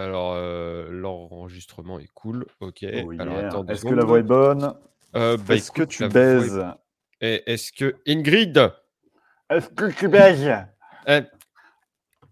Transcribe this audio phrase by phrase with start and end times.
[0.00, 2.46] Alors, euh, l'enregistrement est cool.
[2.60, 2.86] Ok.
[3.04, 3.50] Oh yeah.
[3.68, 4.74] Est-ce que la voix est bonne?
[5.14, 6.64] Euh, bah, Est-ce que tu voix baises?
[7.20, 8.72] Et Est-ce que Ingrid?
[9.50, 10.42] Est-ce que tu baises?
[11.06, 11.26] Est-ce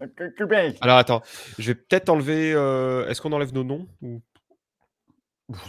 [0.06, 0.78] que tu baises?
[0.80, 1.20] Alors, attends.
[1.58, 2.54] Je vais peut-être enlever.
[2.54, 4.22] euh, Est-ce qu'on enlève nos noms ou-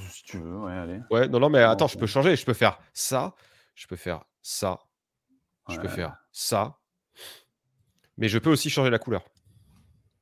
[0.10, 1.02] Si tu veux, ouais, allez.
[1.12, 2.38] Ouais, non, non, mais attends, je peux changer.
[2.38, 3.36] Je peux faire ça.
[3.76, 4.80] Je peux faire ça.
[5.68, 6.78] Je peux faire ça.
[8.18, 9.24] Mais je peux aussi changer la couleur.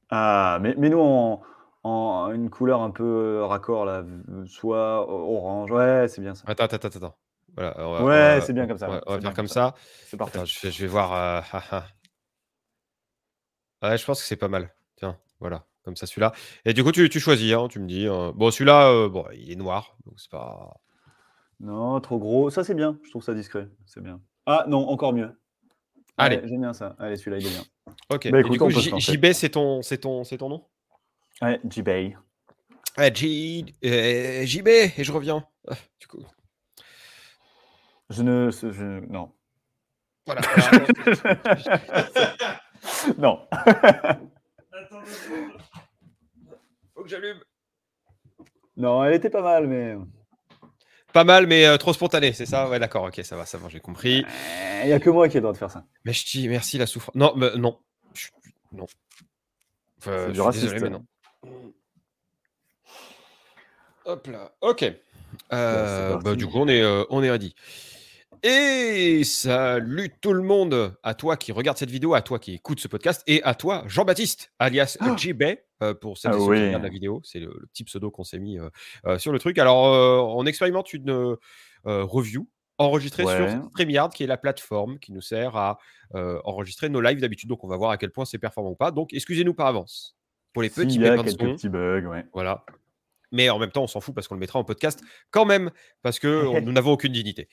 [0.09, 1.41] Ah, mais, mais nous en,
[1.83, 4.03] en une couleur un peu euh, raccord là,
[4.45, 5.71] soit orange.
[5.71, 6.43] Ouais, c'est bien ça.
[6.47, 7.15] Attends, attends, attends, attends.
[7.55, 8.87] Voilà, va- Ouais, c'est bien comme ça.
[8.89, 9.73] On va, on va faire comme ça.
[10.05, 10.37] C'est parfait.
[10.37, 11.13] Attends, je, vais- je vais voir.
[11.13, 11.41] euh.
[13.83, 14.73] Ouais, je pense que c'est pas mal.
[14.95, 16.31] Tiens, voilà, comme ça celui-là.
[16.65, 18.07] Et du coup, tu, tu choisis, hein, tu me dis.
[18.07, 20.73] euh, Bon, celui-là, euh, bon, il est noir, donc c'est pas.
[21.59, 22.49] Non, trop gros.
[22.49, 22.97] Ça, c'est bien.
[23.03, 23.67] Je trouve ça discret.
[23.85, 24.19] C'est bien.
[24.45, 25.31] Ah, non, encore mieux.
[26.17, 26.41] Allez.
[26.45, 26.95] J'aime bien ça.
[26.99, 27.63] Allez, celui-là, il est bien.
[28.09, 28.29] Ok.
[28.31, 28.69] Bah, écoute, du coup.
[28.99, 30.65] JB, c'est ton, ton, c'est ton nom?
[31.41, 32.15] Ouais, J-Bay.
[32.97, 35.45] Ouais, J, euh, JB, et je reviens.
[35.67, 36.23] Ah, du coup,
[38.09, 38.49] Je ne.
[38.51, 39.31] Je, non.
[40.25, 40.41] voilà.
[43.17, 43.47] non.
[46.95, 47.39] Faut que j'allume.
[48.75, 49.95] Non, elle était pas mal, mais.
[51.13, 52.69] Pas mal, mais euh, trop spontané, c'est ça?
[52.69, 54.25] Ouais, d'accord, ok, ça va, ça va, j'ai compris.
[54.83, 55.83] Il n'y a que moi qui ai le droit de faire ça.
[56.05, 57.15] Mais je dis merci la souffrance.
[57.15, 57.79] Non, mais non.
[58.13, 58.27] Je-
[58.71, 58.85] non.
[59.99, 60.63] Enfin, C'est je du suis raciste.
[60.65, 61.05] désolé, mais non.
[64.05, 64.53] Hop là.
[64.61, 64.85] Ok.
[65.51, 67.53] Euh, bah, du coup, on est, euh, on est ready.
[68.43, 72.79] Et salut tout le monde, à toi qui regarde cette vidéo, à toi qui écoute
[72.79, 75.43] ce podcast, et à toi, Jean-Baptiste, alias Ah JB,
[75.81, 77.19] euh, pour celles et Ah qui regardent la vidéo.
[77.23, 78.69] C'est le, le petit pseudo qu'on s'est mis euh,
[79.07, 79.57] euh, sur le truc.
[79.57, 81.35] Alors, on expérimente une
[81.83, 83.35] review enregistrée Ouais.
[83.49, 85.79] sur StreamYard, qui est la plateforme qui nous sert à
[86.13, 87.49] enregistrer nos lives d'habitude.
[87.49, 88.91] Donc, on va voir à quel point c'est performant ou pas.
[88.91, 90.15] Donc, excusez-nous par avance
[90.53, 91.53] pour les petits y a quelques son.
[91.55, 92.25] petits bugs, ouais.
[92.33, 92.65] Voilà.
[93.31, 95.71] Mais en même temps, on s'en fout parce qu'on le mettra en podcast quand même,
[96.01, 97.47] parce que nous n'avons aucune dignité.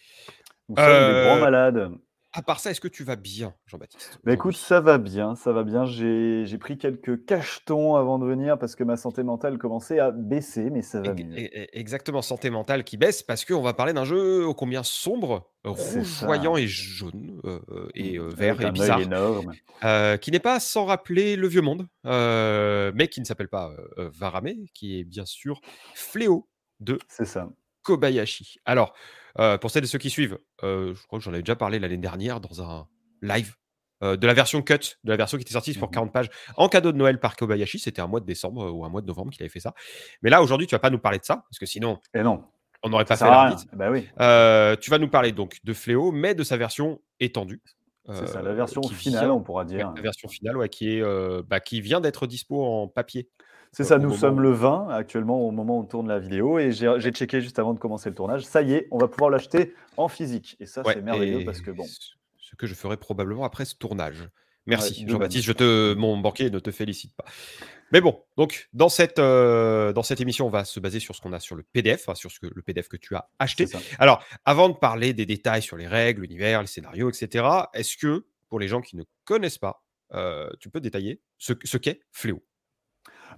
[0.68, 1.90] Nous sommes des Euh, grands malades.
[2.36, 5.52] À part ça, est-ce que tu vas bien, Jean-Baptiste Bah écoute, ça va bien, ça
[5.52, 5.84] va bien.
[5.86, 10.10] J'ai j'ai pris quelques cachetons avant de venir parce que ma santé mentale commençait à
[10.10, 11.44] baisser, mais ça va mieux.
[11.44, 14.82] e- e- Exactement, santé mentale qui baisse parce qu'on va parler d'un jeu ô combien
[14.82, 19.56] sombre, rougeoyant et jaune, euh, euh, et euh, Avec vert et un bizarre, énorme.
[19.84, 24.66] euh, qui n'est pas sans rappeler le vieux monde, mais qui ne s'appelle pas Varame,
[24.74, 25.60] qui est bien sûr
[25.94, 26.48] Fléau
[26.80, 27.48] de C'est ça.
[27.82, 28.56] Kobayashi.
[28.64, 28.94] Alors,
[29.38, 31.78] euh, pour celles et ceux qui suivent, euh, je crois que j'en avais déjà parlé
[31.78, 32.86] l'année dernière dans un
[33.22, 33.54] live
[34.02, 35.90] euh, de la version cut, de la version qui était sortie Mhm.
[35.90, 37.78] 40 pages en cadeau de Noël par Kobayashi.
[37.78, 39.72] C'était un mois de décembre ou un mois de novembre qu'il avait fait ça.
[40.22, 42.44] Mais là, aujourd'hui, tu vas pas nous parler de ça, parce que sinon, Et non,
[42.82, 43.54] on n'aurait pas ça fait sert à la rien.
[43.56, 43.70] visite.
[43.74, 44.02] Bah oui,
[44.80, 47.62] tu vas nous parler donc de Fléau, mais de sa version étendue.
[48.12, 48.42] c'est ça.
[48.42, 49.92] La version finale, vient- on pourra ouais, dire.
[49.96, 53.30] la version finale, ouais, qui, est, bah, qui vient d'être dispo en papier.
[53.76, 56.58] C'est ça, nous sommes où- le 20 actuellement au moment où on tourne la vidéo
[56.58, 58.44] et j'ai checké juste avant de commencer le tournage.
[58.44, 60.56] Ça y est, on va pouvoir l'acheter en physique.
[60.60, 61.84] Et ça, Ouais, c'est merveilleux parce que bon.
[61.84, 62.10] ce-
[62.56, 64.28] que je ferai probablement après ce tournage.
[64.66, 65.44] Merci, Jean-Baptiste.
[65.44, 67.24] Je te, mon banquier ne te félicite pas.
[67.90, 71.20] Mais bon, donc dans cette, euh, dans cette émission, on va se baser sur ce
[71.20, 73.66] qu'on a sur le PDF, enfin, sur ce que, le PDF que tu as acheté.
[73.98, 78.24] Alors, avant de parler des détails sur les règles, l'univers, les scénarios, etc., est-ce que,
[78.48, 79.82] pour les gens qui ne connaissent pas,
[80.14, 82.40] euh, tu peux détailler ce, ce qu'est Fléau?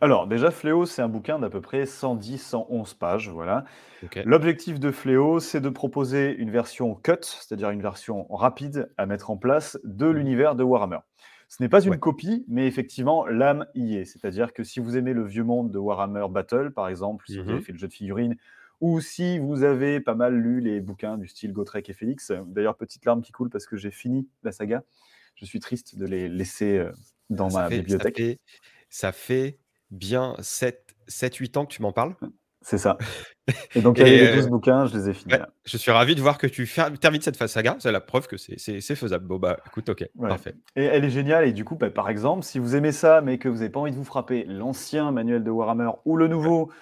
[0.00, 3.28] Alors, déjà, Fléau, c'est un bouquin d'à peu près 110-111 pages.
[3.30, 3.64] Voilà.
[4.02, 4.18] Ok.
[4.24, 9.30] L'objectif de Fléau, c'est de proposer une version cut, c'est-à-dire une version rapide à mettre
[9.30, 10.98] en place de l'univers de Warhammer.
[11.48, 11.98] Ce n'est pas une Ouais.
[11.98, 14.04] copie, mais effectivement, l'âme y est.
[14.04, 17.44] C'est-à-dire que si vous aimez le vieux monde de Warhammer Battle, par exemple, si vous
[17.44, 17.50] Mhm.
[17.52, 18.36] avez fait le jeu de figurines,
[18.80, 22.76] ou si vous avez pas mal lu les bouquins du style Gotrek et Félix, d'ailleurs,
[22.76, 24.82] petite larme qui coule parce que j'ai fini la saga.
[25.36, 26.92] Je suis triste de les laisser euh,
[27.30, 28.16] dans ça ma fait, ça bibliothèque.
[28.16, 28.40] fait-
[28.90, 29.58] ça fait
[29.90, 32.14] bien 7-8 ans que tu m'en parles.
[32.62, 32.98] C'est ça.
[33.76, 35.34] Et donc, il y avait Et, les 12 euh, bouquins, je les ai finis.
[35.34, 36.68] Ouais, je suis ravi de voir que tu
[37.00, 37.76] termines cette phase saga.
[37.78, 39.24] C'est la preuve que c'est- faisable.
[39.26, 40.28] Bon, bah écoute, ok, Ouais.
[40.28, 40.54] parfait.
[40.74, 41.46] Et elle est géniale.
[41.46, 43.78] Et du coup, bah, par exemple, si vous aimez ça, mais que vous n'avez pas
[43.78, 46.72] envie de vous frapper l'ancien manuel de Warhammer ou le nouveau,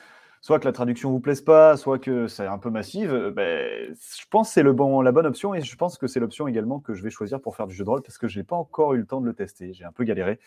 [0.44, 3.94] soit que la traduction vous plaise pas, soit que c'est un peu massive, euh, ben,
[3.94, 5.55] je pense que c'est le bon, la bonne option.
[5.55, 7.82] Et je pense que c'est l'option également que je vais choisir pour faire du jeu
[7.82, 9.73] de rôle parce que je n'ai pas encore eu le temps de le tester.
[9.73, 10.38] J'ai un peu galéré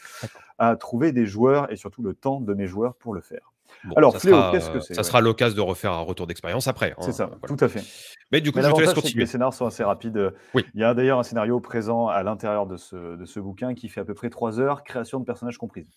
[0.60, 3.52] à trouver des joueurs et surtout le temps de mes joueurs pour le faire.
[3.86, 5.04] Bon, Alors, Fléau, qu'est-ce que c'est, Ça ouais.
[5.04, 6.92] sera l'occasion de refaire un retour d'expérience après.
[6.92, 7.40] hein, C'est ça, voilà.
[7.58, 7.84] tout à fait.
[8.32, 9.24] Mais du coup, Mais je te laisse continuer.
[9.24, 10.32] les scénars sont assez rapides.
[10.54, 10.64] Oui.
[10.76, 13.90] Il y a d'ailleurs un scénario présent à l'intérieur de ce, de ce bouquin qui
[13.90, 15.90] fait à peu près trois heures, création de personnages comprise.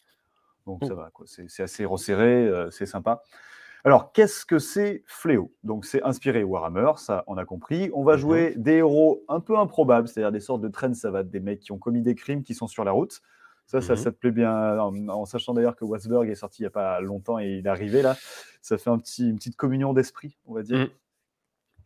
[0.67, 0.87] Donc Oh.
[0.87, 3.23] ça va, c'est assez resserré, euh, c'est sympa.
[3.85, 5.53] Alors, qu'est-ce que c'est Fléau?
[5.65, 7.91] Donc, c'est inspiré Warhammer, ça, on a compris.
[7.95, 8.19] On va Mhm.
[8.19, 11.73] jouer des héros un peu improbables, c'est-à-dire des sortes de traînes savates, des mecs qui
[11.73, 13.21] ont commis des crimes, qui sont sur la route.
[13.67, 13.99] Ça, ça, Mhm.
[13.99, 16.71] ça te plaît bien, en, en sachant d'ailleurs que Watsburg est sorti il n'y a
[16.71, 18.17] pas longtemps et il est arrivé là.
[18.63, 20.79] Ça fait un petit, une petite communion d'esprit, on va dire.
[20.79, 20.89] Mhm.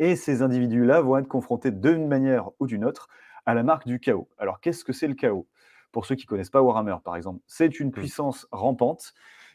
[0.00, 3.08] Et ces individus-là vont être confrontés d'une manière ou d'une autre
[3.46, 4.28] à la marque du chaos.
[4.38, 5.46] Alors, qu'est-ce que c'est le chaos?
[5.92, 9.12] Pour ceux qui ne connaissent pas Warhammer, par exemple, c'est une puissance rampante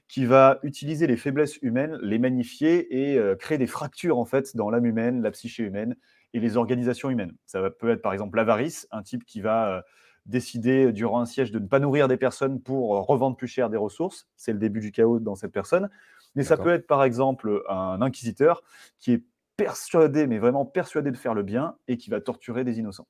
[0.09, 4.55] qui va utiliser les faiblesses humaines, les magnifier et euh, créer des fractures en fait
[4.57, 5.95] dans l'âme humaine, la psyché humaine
[6.33, 7.35] et les organisations humaines.
[7.45, 9.81] Ça peut être par exemple l'avarice, un type qui va euh,
[10.25, 13.69] décider durant un siège de ne pas nourrir des personnes pour euh, revendre plus cher
[13.69, 14.27] des ressources.
[14.35, 15.89] C'est le début du chaos dans cette personne.
[16.35, 18.61] Mais ça peut être par exemple un inquisiteur
[18.99, 19.23] qui est
[19.57, 23.07] persuadé, mais vraiment persuadé de faire le bien et qui va torturer des innocents.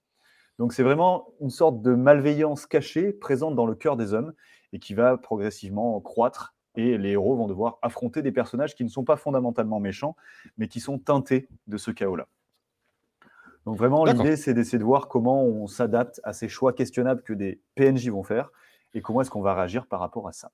[0.58, 4.34] Donc c'est vraiment une sorte de malveillance cachée présente dans le cœur des hommes
[4.72, 6.56] et qui va progressivement croître.
[6.76, 10.16] Et les héros vont devoir affronter des personnages qui ne sont pas fondamentalement méchants,
[10.58, 12.28] mais qui sont teintés de ce chaos-là.
[13.66, 17.34] Donc vraiment, l'idée, c'est d'essayer de voir comment on s'adapte à ces choix questionnables que
[17.34, 18.52] des PNJ vont faire
[18.94, 20.52] et comment est-ce qu'on va réagir par rapport à ça.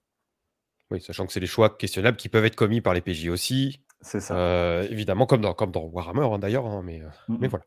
[0.91, 3.81] Oui, sachant que c'est des choix questionnables qui peuvent être commis par les PJ aussi.
[4.01, 4.35] C'est ça.
[4.35, 6.65] Euh, évidemment, comme dans, comme dans Warhammer hein, d'ailleurs.
[6.65, 7.07] hein, mais, euh,
[7.39, 7.65] mais voilà.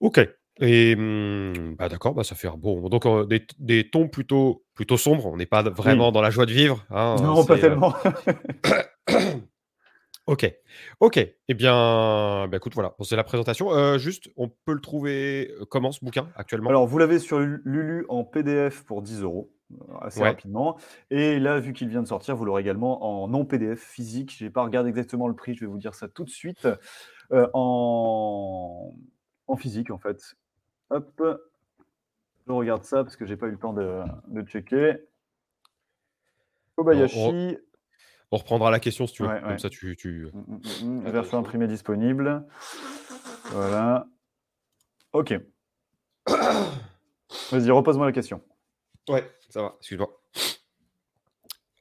[0.00, 0.20] Ok.
[0.60, 2.88] Et hum, bah, d'accord, bah, ça fait un bon.
[2.88, 5.26] Donc euh, des, des tons plutôt, plutôt sombres.
[5.26, 6.84] On n'est pas vraiment dans la joie de vivre.
[6.90, 7.94] hein, non, pas tellement.
[10.26, 10.48] Ok,
[11.00, 11.18] ok.
[11.48, 12.94] Eh bien, bah, écoute, voilà.
[12.96, 13.72] Bon, c'est la présentation.
[13.74, 16.70] Euh, juste, on peut le trouver comment ce bouquin actuellement?
[16.70, 19.50] Alors, vous l'avez sur Lulu en PDF pour 10 euros,
[20.00, 20.28] assez Ouais.
[20.28, 20.78] rapidement.
[21.10, 24.32] Et là, vu qu'il vient de sortir, vous l'aurez également en non PDF physique.
[24.38, 26.68] Je n'ai pas regardé exactement le prix, je vais vous dire ça tout de suite.
[27.32, 28.94] Euh, en...
[29.52, 30.34] en physique, en fait.
[30.90, 31.22] Hop.
[32.46, 34.94] Je regarde ça parce que j'ai pas eu le temps de, de checker.
[36.76, 37.58] Kobayashi,
[38.30, 39.28] On reprendra la question si tu veux.
[39.28, 39.58] Ouais, Comme ouais.
[39.58, 39.94] ça, tu.
[39.96, 40.28] tu...
[40.32, 40.60] Mm, mm, mm,
[41.00, 41.12] Attention.
[41.12, 42.44] version imprimée disponible.
[43.50, 44.06] Voilà.
[45.12, 45.34] Ok.
[46.26, 48.42] Vas-y, repose-moi la question.
[49.08, 49.74] Ouais, ça va.
[49.78, 50.08] Excuse-moi.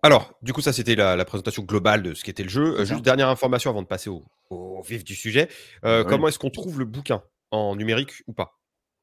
[0.03, 2.79] Alors, du coup, ça, c'était la, la présentation globale de ce qu'était le jeu.
[2.79, 5.47] Euh, juste dernière information avant de passer au, au vif du sujet.
[5.85, 6.09] Euh, Oui.
[6.09, 7.23] Comment est-ce qu'on trouve le bouquin?
[7.51, 8.57] En numérique ou pas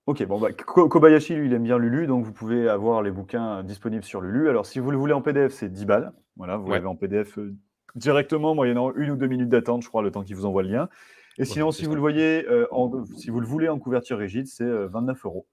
[0.06, 3.10] Ok, bon, bah, Ko- Kobayashi, lui, il aime bien Lulu, donc vous pouvez avoir les
[3.10, 4.48] bouquins euh, disponibles sur Lulu.
[4.48, 6.12] Alors, si vous le voulez en PDF, c'est 10 balles.
[6.36, 6.76] Voilà, vous Ouais.
[6.76, 7.54] l'avez en PDF euh,
[7.94, 10.70] directement, moyennant une ou deux minutes d'attente, je crois, le temps qu'il vous envoie le
[10.70, 10.88] lien.
[11.36, 11.88] Et sinon, si ça.
[11.88, 15.24] vous le voyez, euh, en- si vous le voulez en couverture rigide, c'est euh, 29
[15.26, 15.46] euros.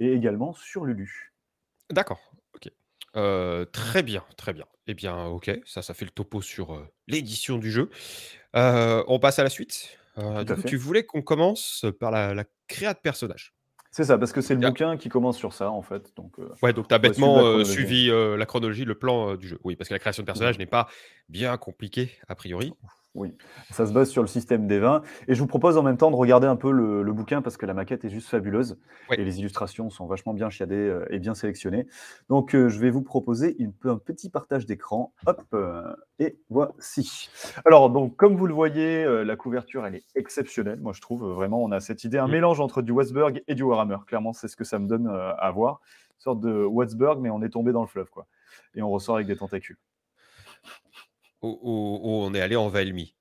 [0.00, 1.34] Et également sur Lulu.
[1.90, 2.32] D'accord.
[2.54, 2.70] Ok.
[3.16, 4.64] Euh, très bien, très bien.
[4.86, 5.50] Eh bien, ok.
[5.66, 7.90] Ça, ça fait le topo sur euh, l'édition du jeu.
[8.56, 9.97] Euh, on passe à la suite.
[10.18, 13.54] Euh, du coup, tu voulais qu'on commence par la, la créa de personnage.
[13.90, 16.12] C'est ça, parce que c'est le bouquin qui commence sur ça, en fait.
[16.16, 19.36] Donc, euh, Ouais, donc tu as bêtement la euh, suivi euh, la chronologie, le plan
[19.36, 19.58] du jeu.
[19.64, 20.88] Oui, parce que la création de personnage n'est pas
[21.28, 22.72] bien compliquée, a priori.
[23.18, 23.34] Oui,
[23.72, 25.02] ça se base sur le système des 20.
[25.26, 27.56] Et je vous propose en même temps de regarder un peu le, le bouquin parce
[27.56, 28.78] que la maquette est juste fabuleuse
[29.10, 31.88] et les illustrations sont vachement bien chiadées euh, et bien sélectionnées.
[32.28, 35.12] Donc, euh, je vais vous proposer une, un petit partage d'écran.
[35.26, 35.82] Hop, euh,
[36.20, 37.28] et voici.
[37.64, 40.78] Alors, donc, comme vous le voyez, euh, la couverture, elle est exceptionnelle.
[40.80, 43.64] Moi, je trouve vraiment, on a cette idée, un mélange entre du Westberg et du
[43.64, 43.98] Warhammer.
[44.06, 45.80] Clairement, c'est ce que ça me donne à voir.
[46.18, 48.28] Une sorte de Westberg, mais on est tombé dans le fleuve, quoi.
[48.76, 49.76] Et on ressort avec des tentacules.
[51.42, 53.14] Où, où- où on est allé en Valmy.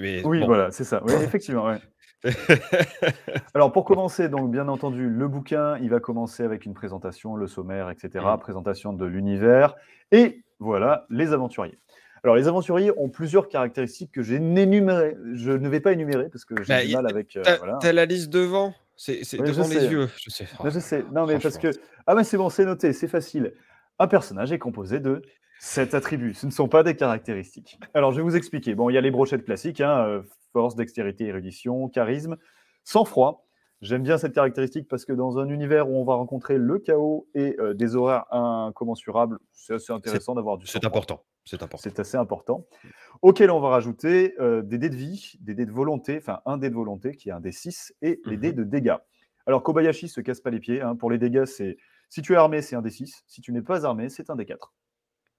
[0.00, 0.46] Mais Oui, bon.
[0.46, 1.02] voilà, c'est ça.
[1.04, 1.78] Oui, effectivement, ouais.
[3.54, 7.46] Alors pour commencer, donc bien entendu, le bouquin, il va commencer avec une présentation, le
[7.46, 8.24] sommaire, etc.
[8.24, 8.38] Mm.
[8.38, 9.74] Présentation de l'univers.
[10.12, 11.78] Et voilà, les aventuriers.
[12.22, 15.16] Alors les aventuriers ont plusieurs caractéristiques que j'ai énumérées.
[15.32, 17.36] Je ne vais pas énumérer parce que j'ai Bah, du mal avec...
[17.36, 17.78] euh, T'as voilà.
[17.92, 18.74] la liste devant.
[18.96, 19.86] C'est Oui, devant les sais.
[19.88, 20.08] yeux.
[20.22, 20.46] Je sais.
[20.62, 21.04] Non, je sais.
[21.12, 21.68] Non, mais parce que...
[22.06, 23.54] Ah mais c'est bon, c'est noté, c'est facile.
[23.98, 25.22] Un personnage est composé de
[25.60, 26.32] sept attributs.
[26.34, 27.78] Ce ne sont pas des caractéristiques.
[27.94, 28.74] Alors je vais vous expliquer.
[28.74, 32.36] Bon, il y a les brochettes classiques, hein, euh, force, dextérité, érudition, charisme,
[32.84, 33.46] sang-froid.
[33.82, 37.28] J'aime bien cette caractéristique parce que dans un univers où on va rencontrer le chaos
[37.34, 40.88] et euh, des horaires incommensurables, c'est assez intéressant d'avoir du C'est sang-froid.
[40.88, 41.24] important.
[41.44, 41.78] C'est important.
[41.82, 42.66] C'est assez important.
[43.22, 46.58] Auquel on va rajouter euh, des dés de vie, des dés de volonté, enfin un
[46.58, 48.40] dé de volonté qui est un dé 6 et les Mhm.
[48.42, 48.96] dés de dégâts.
[49.46, 50.80] Alors Kobayashi se casse pas les pieds.
[50.82, 50.94] hein.
[50.96, 51.76] Pour les dégâts, c'est
[52.10, 53.22] si tu es armé, c'est un dé 6.
[53.26, 54.74] Si tu n'es pas armé, c'est un dé 4.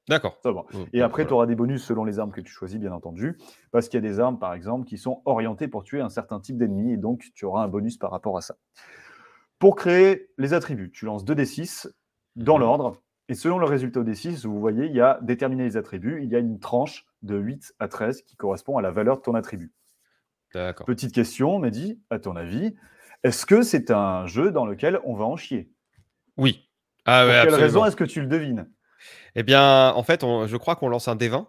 [0.09, 0.37] D'accord.
[0.43, 0.61] Ça va.
[0.73, 3.37] Mm, Et après, tu auras des bonus selon les armes que tu choisis, bien entendu.
[3.71, 6.39] Parce qu'il y a des armes, par exemple, qui sont orientées pour tuer un certain
[6.39, 6.91] type d'ennemi.
[6.93, 8.55] Et donc, tu auras un bonus par rapport à ça.
[9.59, 11.87] Pour créer les attributs, tu lances 2d6
[12.35, 12.61] dans Mhm.
[12.61, 13.01] l'ordre.
[13.29, 16.21] Et selon le résultat au D6, vous voyez, il y a déterminé les attributs.
[16.23, 19.21] Il y a une tranche de 8 à 13 qui correspond à la valeur de
[19.21, 19.71] ton attribut.
[20.53, 20.85] D'accord.
[20.85, 22.75] Petite question, Mehdi, à ton avis,
[23.23, 25.71] est-ce que c'est un jeu dans lequel on va en chier?
[26.35, 26.67] Oui.
[27.05, 27.61] Ah, Pour ouais, quelle absolument.
[27.61, 28.69] raison est-ce que tu le devines?
[29.35, 31.47] Eh bien, en fait, on- je crois qu'on lance un D20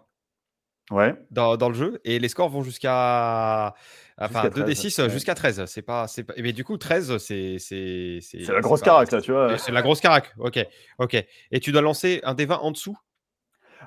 [0.91, 1.15] Ouais.
[1.31, 3.73] dans, dans le jeu et les scores vont jusqu'à
[4.17, 5.09] enfin Jusqu'à 2d6 13, ouais.
[5.09, 5.65] jusqu'à 13.
[5.65, 9.11] C'est pas c'est pas mais du coup 13 c'est c'est C'est la grosse pas- carac,
[9.11, 9.57] là, tu vois.
[9.57, 10.33] C'est la grosse carac.
[10.39, 10.59] OK.
[10.99, 11.15] OK.
[11.51, 12.97] Et tu dois lancer un D20 en dessous?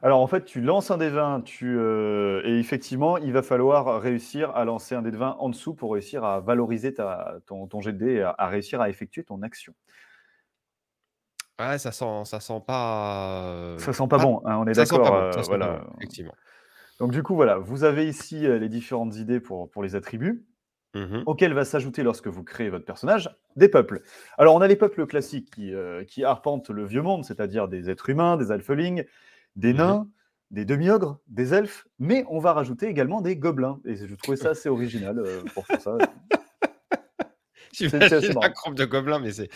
[0.02, 4.00] Alors en fait, tu lances un dé 20, tu, euh, et effectivement, il va falloir
[4.00, 7.66] réussir à lancer un dé de 20 en dessous pour réussir à valoriser ta, ton,
[7.66, 9.75] ton jet de dé et à, à réussir à effectuer ton action.
[11.58, 15.00] Ouais, ça sent ça sent pas euh, Ça sent pas bon, hein, on est d'accord.
[15.10, 15.78] bon, euh, voilà.
[15.78, 16.34] bon, effectivement.
[17.00, 20.44] Donc du coup, voilà, vous avez ici euh, les différentes idées pour, pour les attributs.
[20.94, 21.25] Mhm.
[21.26, 24.00] auquel va s'ajouter lorsque vous créez votre personnage des peuples.
[24.38, 27.90] Alors, on a les peuples classiques qui, euh, qui arpentent le vieux monde, c'est-à-dire des
[27.90, 29.04] êtres humains, des alphelings,
[29.56, 29.78] des Mhm.
[29.78, 30.08] nains,
[30.52, 33.78] des demi-ogres, des elfes, mais on va rajouter également des gobelins.
[33.84, 35.98] Et je trouvais ça assez original euh, pour faire ça.
[37.90, 39.49] J'imagine un groupe de gobelins mais c'est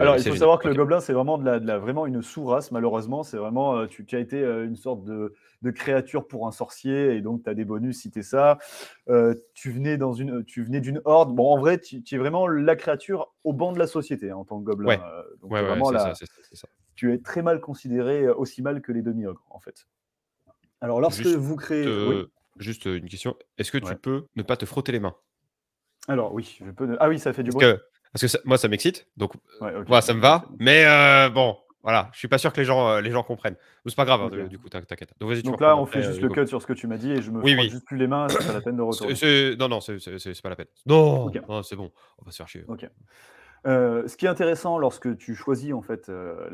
[0.00, 2.22] Alors, il faut savoir que le gobelin, c'est vraiment, de la, de la- vraiment une
[2.22, 3.22] sous-race, malheureusement.
[3.22, 6.52] C'est vraiment, euh, tu, tu as été euh, une sorte de, de créature pour un
[6.52, 8.58] sorcier, et donc tu as des bonus si tu es ça.
[9.08, 11.34] Euh, tu venais dans une, tu venais d'une horde.
[11.34, 14.36] Bon, en vrai, tu, tu es vraiment la créature au banc de la société hein,
[14.36, 14.88] en tant que gobelin.
[14.88, 14.98] Ouais.
[15.40, 18.80] Donc, Ouais, ouais, vraiment c'est la- ça, ça, tu es très mal considéré, aussi mal
[18.82, 19.86] que les demi-ogres, en fait.
[20.80, 21.86] Alors, lorsque Juste, vous créez.
[21.86, 22.26] Euh, oui.
[22.58, 23.36] Juste une question.
[23.58, 25.14] Est-ce que tu peux ne pas te frotter les mains?
[26.08, 26.96] Alors, oui, je peux.
[27.00, 27.64] Ah oui, ça fait du bruit.
[27.66, 27.80] que,
[28.12, 29.06] parce que ça- moi, ça m'excite.
[29.16, 29.84] Donc, Ouais, ok.
[29.86, 30.44] voilà, ça me va.
[30.58, 33.56] Mais euh, bon, voilà, je suis pas sûr que les gens, euh, les gens comprennent.
[33.86, 35.12] C'est pas grave, hein, du coup, t'in- t'inquiète.
[35.20, 37.12] Donc, là, on fait après, juste euh, le cut sur ce que tu m'as dit
[37.12, 39.14] et je me Oui, juste plus les mains, c'est pas la peine de retourner.
[39.14, 40.66] c'est- Non, non, c'est pas la peine.
[40.86, 41.90] Non, non, c'est bon.
[42.20, 42.64] On va se faire chier.
[42.68, 42.88] Ok.
[43.66, 46.46] Euh, ce qui est intéressant lorsque tu choisis en fait euh,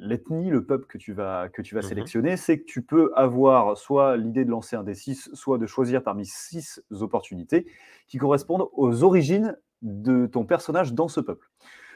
[0.00, 1.88] l'ethnie, le peuple que tu vas, que tu vas Mhm.
[1.88, 5.66] sélectionner, c'est que tu peux avoir soit l'idée de lancer un des 6, soit de
[5.66, 7.66] choisir parmi six opportunités
[8.06, 11.48] qui correspondent aux origines de ton personnage dans ce peuple.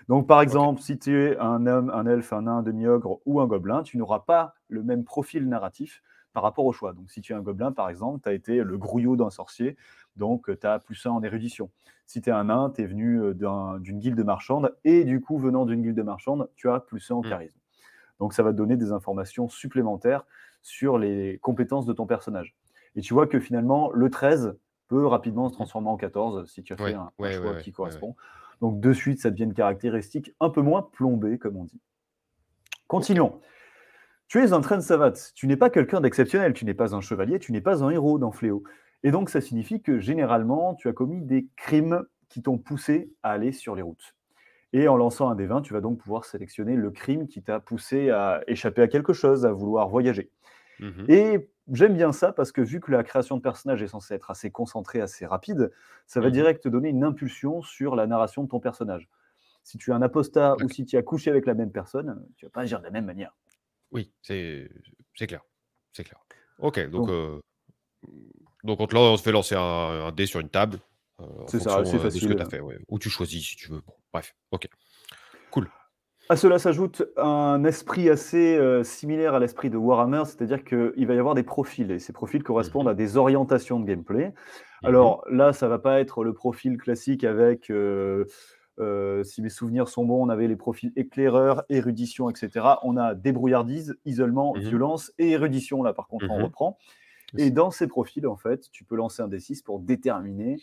[0.08, 3.40] Donc par exemple, si tu es un homme, un elfe, un nain, un demi-ogre ou
[3.40, 6.92] un gobelin, tu n'auras pas le même profil narratif par rapport au choix.
[6.92, 9.76] Donc si tu es un gobelin, par exemple, tu as été le grouillot d'un sorcier,
[10.16, 11.70] donc tu as plus un en érudition.
[12.06, 15.20] Si tu es un nain, tu es venu euh, d'un- d'une guilde marchande, et du
[15.20, 17.28] coup, venant d'une guilde marchande, tu as plus un en Mm.
[17.28, 17.58] charisme.
[18.18, 20.24] Donc ça va te donner des informations supplémentaires
[20.62, 22.54] sur les compétences de ton personnage.
[22.94, 24.56] Et tu vois que finalement, le 13
[24.88, 27.52] peut rapidement se transformer en 14 si tu as fait Ouais, un, un ouais, choix
[27.52, 28.14] ouais, qui correspond.
[28.60, 31.80] Donc de suite, ça devient une caractéristique un peu moins plombée, comme on dit.
[32.86, 33.40] Continuons.
[34.32, 35.32] Tu es un train de savate.
[35.34, 36.54] Tu n'es pas quelqu'un d'exceptionnel.
[36.54, 37.38] Tu n'es pas un chevalier.
[37.38, 38.62] Tu n'es pas un héros dans Fléau.
[39.02, 43.32] Et donc, ça signifie que généralement, tu as commis des crimes qui t'ont poussé à
[43.32, 44.14] aller sur les routes.
[44.72, 47.60] Et en lançant un des 20, tu vas donc pouvoir sélectionner le crime qui t'a
[47.60, 50.30] poussé à échapper à quelque chose, à vouloir voyager.
[50.80, 51.04] Mhm.
[51.08, 54.30] Et j'aime bien ça parce que vu que la création de personnage est censée être
[54.30, 55.70] assez concentrée, assez rapide,
[56.06, 56.32] ça va Mhm.
[56.32, 59.10] direct te donner une impulsion sur la narration de ton personnage.
[59.62, 62.46] Si tu es un apostat ou si tu as couché avec la même personne, tu
[62.46, 63.36] vas pas agir de la même manière.
[63.92, 64.68] Oui, c'est
[65.26, 65.42] clair.
[65.92, 66.18] C'est clair.
[66.58, 67.40] Ok, Donc- donc, euh,
[68.64, 70.78] donc on, te lance- on se fait lancer un, un dé sur une table.
[71.20, 72.36] euh, C'est ça, c'est euh, de ce que facile.
[72.36, 72.60] tu as fait.
[72.60, 72.78] ouais.
[72.88, 73.80] Ou tu choisis si tu veux.
[73.86, 74.68] Bon, bref, ok.
[76.28, 81.14] À cela s'ajoute un esprit assez euh, similaire à l'esprit de Warhammer, c'est-à-dire qu'il va
[81.14, 84.26] y avoir des profils, et ces profils correspondent à des orientations de gameplay.
[84.28, 84.32] Mhm.
[84.84, 87.70] Alors là, ça va pas être le profil classique avec,
[88.78, 92.78] euh, si mes souvenirs sont bons, on avait les profils éclaireur, érudition, etc.
[92.82, 94.68] On a débrouillardise, isolement, Mhm.
[94.68, 95.82] violence et érudition.
[95.82, 96.42] Là, par contre, on Mhm.
[96.42, 96.78] reprend.
[97.36, 100.58] Et dans ces profils, en fait, tu peux lancer un D6 pour déterminer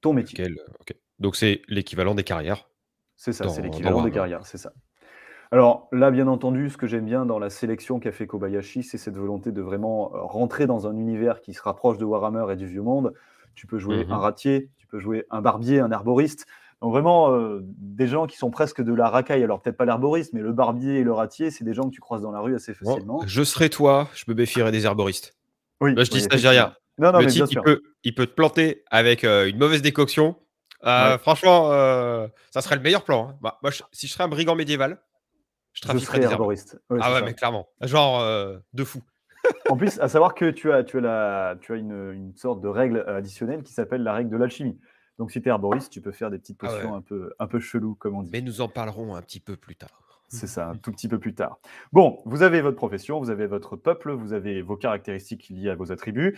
[0.00, 0.38] ton métier.
[0.38, 0.94] Lequel, euh.
[1.18, 2.68] Donc c'est l'équivalent des carrières.
[3.16, 4.72] C'est ça, c'est l'équivalent des carrières, c'est ça.
[5.52, 8.98] Alors là, bien entendu, ce que j'aime bien dans la sélection qu'a fait Kobayashi, c'est
[8.98, 12.56] cette volonté de vraiment euh, rentrer dans un univers qui se rapproche de Warhammer et
[12.56, 13.14] du vieux monde.
[13.54, 14.10] Tu peux jouer Mhm.
[14.10, 16.46] un ratier, tu peux jouer un barbier, un arboriste.
[16.82, 19.42] Donc vraiment, euh, des gens qui sont presque de la racaille.
[19.42, 22.00] Alors peut-être pas l'arboriste, mais le barbier et le ratier, c'est des gens que tu
[22.00, 23.20] croises dans la rue assez Bon, facilement.
[23.26, 25.34] je serais toi, je me méfierais des herboristes.
[25.80, 26.52] Oui, Là, je dis oui, stagiaire.
[26.52, 26.76] effectivement.
[26.98, 27.62] Non, non, le mais type, bien il sûr.
[27.62, 30.36] peut, il peut te planter avec euh, une mauvaise décoction.
[30.84, 31.18] Euh, Ouais.
[31.18, 31.70] Franchement,
[32.50, 33.30] ça serait le meilleur plan.
[33.30, 33.36] hein.
[33.40, 34.98] Bah, moi, je- si je serais un brigand médiéval,
[35.72, 36.78] je trafiquerais des herboristes.
[36.90, 37.24] Ouais, ah ouais, ça.
[37.24, 37.66] mais clairement.
[37.82, 38.22] Genre
[38.74, 39.00] de fou.
[39.70, 42.60] En plus, à savoir que tu as, tu as, la, tu as une, une sorte
[42.60, 44.78] de règle additionnelle qui s'appelle la règle de l'alchimie.
[45.18, 46.72] Donc, si tu es arboriste, tu peux faire des petites Ah ouais.
[46.74, 48.30] potions un, peu, un peu chelou, comme on dit.
[48.32, 50.02] Mais nous en parlerons un petit peu plus tard.
[50.28, 51.58] C'est ça, un tout petit peu plus tard.
[51.92, 55.76] Bon, vous avez votre profession, vous avez votre peuple, vous avez vos caractéristiques liées à
[55.76, 56.36] vos attributs.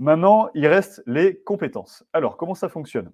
[0.00, 2.04] Maintenant, il reste les compétences.
[2.12, 3.12] Alors, comment ça fonctionne?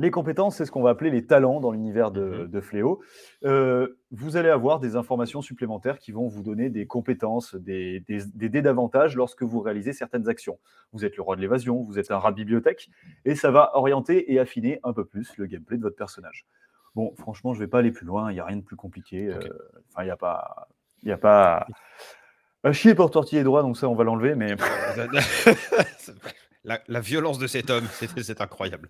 [0.00, 2.46] Les compétences, c'est ce qu'on va appeler les talents dans l'univers de, Mhm.
[2.46, 3.02] de Fléau.
[3.44, 8.20] Euh, vous allez avoir des informations supplémentaires qui vont vous donner des compétences, des, des,
[8.32, 10.58] des dés d'avantage lorsque vous réalisez certaines actions.
[10.92, 12.90] Vous êtes le roi de l'évasion, vous êtes un rat de bibliothèque,
[13.24, 16.46] et ça va orienter et affiner un peu plus le gameplay de votre personnage.
[16.94, 18.76] Bon, franchement, je ne vais pas aller plus loin, il n'y a rien de plus
[18.76, 19.26] compliqué.
[19.26, 19.40] Euh,
[19.90, 20.68] Enfin, il n'y a pas.
[21.02, 21.66] Il y a pas
[22.62, 24.54] À chier pour tortiller droit, donc ça, on va l'enlever, mais.
[26.64, 28.88] la, violence de cet homme, c'est incroyable.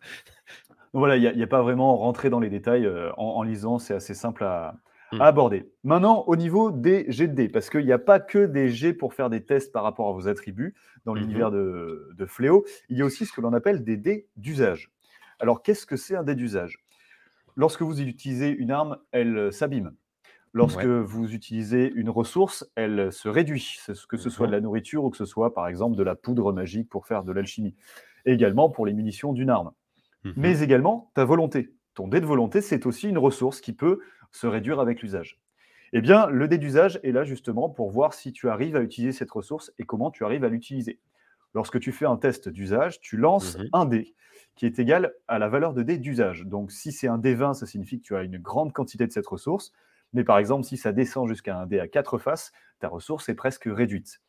[0.92, 4.14] Voilà, il n'y a, pas vraiment rentré dans les détails euh, en, lisant, c'est assez
[4.14, 4.74] simple à,
[5.10, 5.22] Hmm.
[5.22, 5.72] aborder.
[5.84, 8.92] Maintenant, au niveau des G de D, parce qu'il n'y a pas que des G
[8.92, 10.74] pour faire des tests par rapport à vos attributs
[11.06, 11.20] dans Mhm.
[11.20, 14.90] l'univers de, de Fléau, il y a aussi ce que l'on appelle des dés d'usage.
[15.40, 16.84] Alors, qu'est-ce que c'est un dé d'usage?
[17.56, 19.94] Lorsque vous utilisez une arme, elle euh, s'abîme.
[20.52, 21.02] Lorsque Ouais.
[21.02, 24.56] vous utilisez une ressource, elle se réduit, C'est ce- que ce soit de Mhm.
[24.56, 27.32] la nourriture ou que ce soit, par exemple, de la poudre magique pour faire de
[27.32, 27.74] l'alchimie.
[28.26, 29.72] Et également pour les munitions d'une arme
[30.36, 30.36] Mhm.
[30.36, 31.74] mais également ta volonté.
[31.94, 35.40] Ton dé de volonté, c'est aussi une ressource qui peut se réduire avec l'usage.
[35.92, 39.12] Eh bien, le dé d'usage est là justement pour voir si tu arrives à utiliser
[39.12, 41.00] cette ressource et comment tu arrives à l'utiliser.
[41.54, 43.72] Lorsque tu fais un test d'usage, tu lances Mhm.
[43.72, 44.14] un dé
[44.54, 46.44] qui est égal à la valeur de dé d'usage.
[46.44, 49.12] Donc, si c'est un dé 20, ça signifie que tu as une grande quantité de
[49.12, 49.72] cette ressource.
[50.12, 53.34] Mais par exemple, si ça descend jusqu'à un dé à 4 faces, ta ressource est
[53.34, 54.20] presque réduite.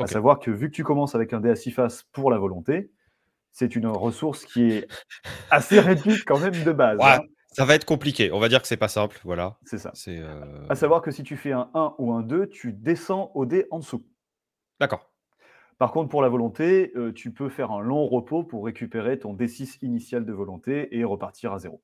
[0.00, 0.12] À Ok.
[0.12, 2.92] savoir que vu que tu commences avec un dé à 6 faces pour la volonté,
[3.52, 4.88] c'est une ressource qui est
[5.50, 6.98] assez réduite quand même de base.
[6.98, 7.20] Ouais, hein.
[7.52, 8.32] ça va être compliqué.
[8.32, 9.20] On va dire que c'est pas simple.
[9.24, 9.58] Voilà.
[9.64, 9.90] C'est ça.
[9.94, 10.18] C'est.
[10.18, 13.46] euh, À savoir que si tu fais un 1 ou un 2, tu descends au
[13.46, 14.04] dé en dessous.
[14.80, 15.10] D'accord.
[15.78, 19.34] Par contre, pour la volonté, euh, tu peux faire un long repos pour récupérer ton
[19.34, 21.82] D6 initial de volonté et repartir à zéro.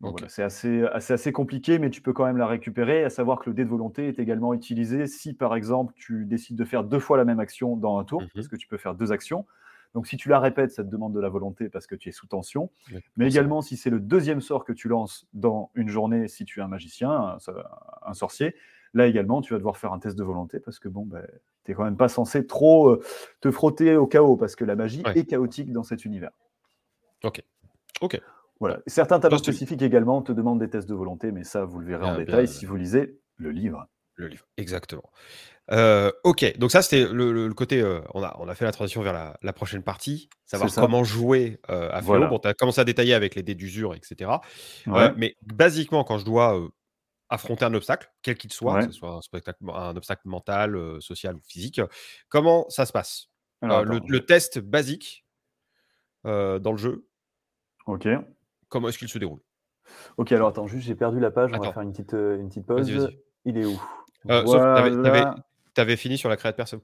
[0.00, 0.18] Donc Ok.
[0.20, 3.02] voilà, c'est assez, assez, assez compliqué, mais tu peux quand même la récupérer.
[3.02, 6.54] À savoir que le dé de volonté est également utilisé si, par exemple, tu décides
[6.56, 8.28] de faire deux fois la même action dans un tour, Mhm.
[8.34, 9.44] parce que tu peux faire deux actions.
[9.98, 12.12] Donc si tu la répètes, ça te demande de la volonté parce que tu es
[12.12, 12.70] sous tension.
[13.16, 16.60] Mais également, si c'est le deuxième sort que tu lances dans une journée, si tu
[16.60, 17.50] es un magicien, un, so-
[18.06, 18.54] un sorcier,
[18.94, 21.26] là également, tu vas devoir faire un test de volonté parce que bon, ben,
[21.64, 23.02] tu n'es quand même pas censé trop euh,
[23.40, 25.18] te frotter au chaos parce que la magie Ouais.
[25.18, 26.30] est chaotique dans cet univers.
[27.24, 27.42] Ok.
[28.00, 28.20] Ok.
[28.60, 28.78] Voilà.
[28.86, 31.86] Certains talents c'est- spécifiques également te demandent des tests de volonté, mais ça, vous le
[31.86, 32.52] verrez en Bien, détail bien.
[32.54, 33.88] si vous lisez le livre.
[34.14, 35.10] Le livre, exactement.
[35.70, 37.80] Euh, ok, donc ça c'était le, le- le côté.
[37.82, 40.80] euh, on, a, on a fait la transition vers la, la prochaine partie, savoir ça.
[40.80, 42.04] comment jouer euh, à Fléau.
[42.06, 42.26] Voilà.
[42.28, 44.30] Bon, tu as commencé à détailler avec les dés d'usure, etc.
[44.86, 45.12] Ouais.
[45.16, 46.58] mais basiquement, quand je dois
[47.28, 48.86] affronter un obstacle, quel qu'il soit, Ouais.
[48.86, 51.80] que ce soit un, spectacle- un obstacle mental, social ou physique,
[52.30, 53.26] comment ça se passe?
[53.60, 55.26] Alors, le, test basique
[56.24, 57.06] dans le jeu,
[57.86, 58.08] Ok.
[58.68, 59.40] comment est-ce qu'il se déroule?
[60.16, 62.66] Ok, alors attends, juste j'ai perdu la page, on va faire une petite, une petite
[62.66, 63.10] pause.
[63.44, 63.78] Il est où?
[64.30, 65.34] Euh, Sauf que t'avais- Voilà.
[65.78, 66.82] T'avais fini sur la créate perso.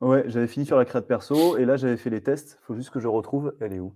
[0.00, 2.58] Ouais, j'avais fini sur la créate perso et là j'avais fait les tests.
[2.62, 3.54] Il faut juste que je retrouve.
[3.60, 3.94] Elle est où?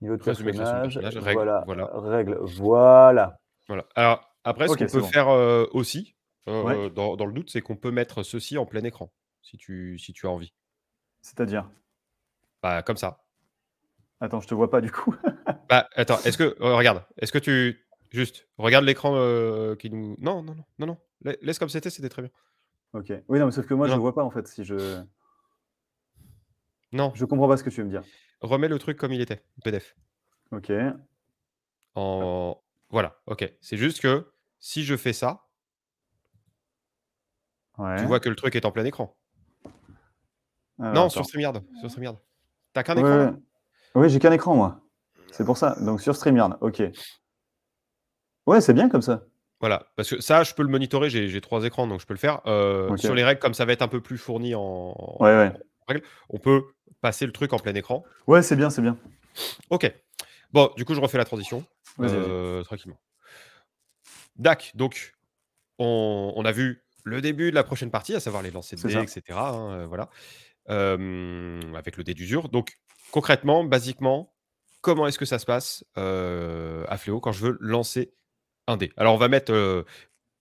[0.00, 0.98] Niveau de personnage.
[0.98, 1.62] règles, voilà.
[1.64, 1.90] voilà.
[1.94, 2.38] Règles.
[2.42, 3.38] Voilà.
[3.68, 3.86] Voilà.
[3.94, 5.06] Alors, après, ce qu'on peut bon.
[5.06, 6.16] faire euh, aussi,
[6.48, 6.90] euh, Ouais.
[6.90, 10.12] dans, dans le doute, c'est qu'on peut mettre ceci en plein écran, si tu, si
[10.12, 10.52] tu as envie.
[11.22, 11.70] C'est-à-dire?
[12.64, 13.24] Bah, comme ça.
[14.20, 15.14] Attends, je te vois pas du coup.
[15.68, 16.56] Bah, attends, est-ce que.
[16.60, 17.86] euh, regarde, est-ce que tu.
[18.12, 19.12] Juste, regarde l'écran
[19.76, 20.16] qui nous.
[20.18, 20.98] Non, non, non, non, non.
[21.22, 22.30] La- Laisse comme c'était, c'était très bien.
[22.98, 23.12] Ok.
[23.28, 23.96] Oui, non, mais sauf que moi je Non.
[23.98, 24.46] ne vois pas en fait.
[24.48, 25.02] Si je.
[26.92, 28.02] Non, Je comprends pas ce que tu veux me dire.
[28.40, 29.96] remets le truc comme il était, PDF.
[30.52, 30.72] Ok.
[31.94, 32.60] En.
[32.90, 33.52] Voilà, ok.
[33.60, 34.30] C'est juste que
[34.60, 35.42] si je fais ça,
[37.78, 37.96] Ouais.
[37.98, 39.14] tu vois que le truc est en plein écran.
[40.78, 41.08] Alors, non, attends.
[41.10, 41.62] sur StreamYard.
[41.80, 42.18] Sur StreamYard.
[42.72, 43.24] T'as qu'un Ouais, écran ouais.
[43.26, 43.36] là
[43.96, 44.80] Oui, j'ai qu'un écran moi.
[45.32, 45.74] C'est pour ça.
[45.80, 46.56] Donc sur StreamYard.
[46.62, 46.82] Ok.
[48.46, 49.24] Ouais, c'est bien comme ça.
[49.60, 52.18] Voilà, parce que ça, je peux le monitorer, j'ai trois écrans, donc je peux le
[52.18, 52.40] faire.
[52.46, 52.94] Euh.
[52.96, 55.52] Sur les règles, comme ça va être un peu plus fourni en, Ouais, ouais.
[55.80, 56.64] en règles, on peut
[57.00, 58.04] passer le truc en plein écran.
[58.26, 58.98] Ouais, c'est bien, c'est bien.
[59.70, 59.90] Ok.
[60.52, 61.64] Bon, du coup, je refais la transition
[62.00, 62.98] euh, tranquillement.
[64.36, 65.14] Dac, donc,
[65.78, 68.88] on, on a vu le début de la prochaine partie, à savoir les lancers de
[68.88, 69.22] dés, etc.
[69.30, 70.10] hein, euh, voilà.
[70.68, 72.48] Euh, avec le dé d'usure.
[72.48, 72.74] Donc,
[73.10, 74.34] concrètement, basiquement,
[74.82, 78.12] comment est-ce que ça se passe à Fléau quand je veux lancer
[78.66, 79.84] un dé Alors, on va mettre, euh,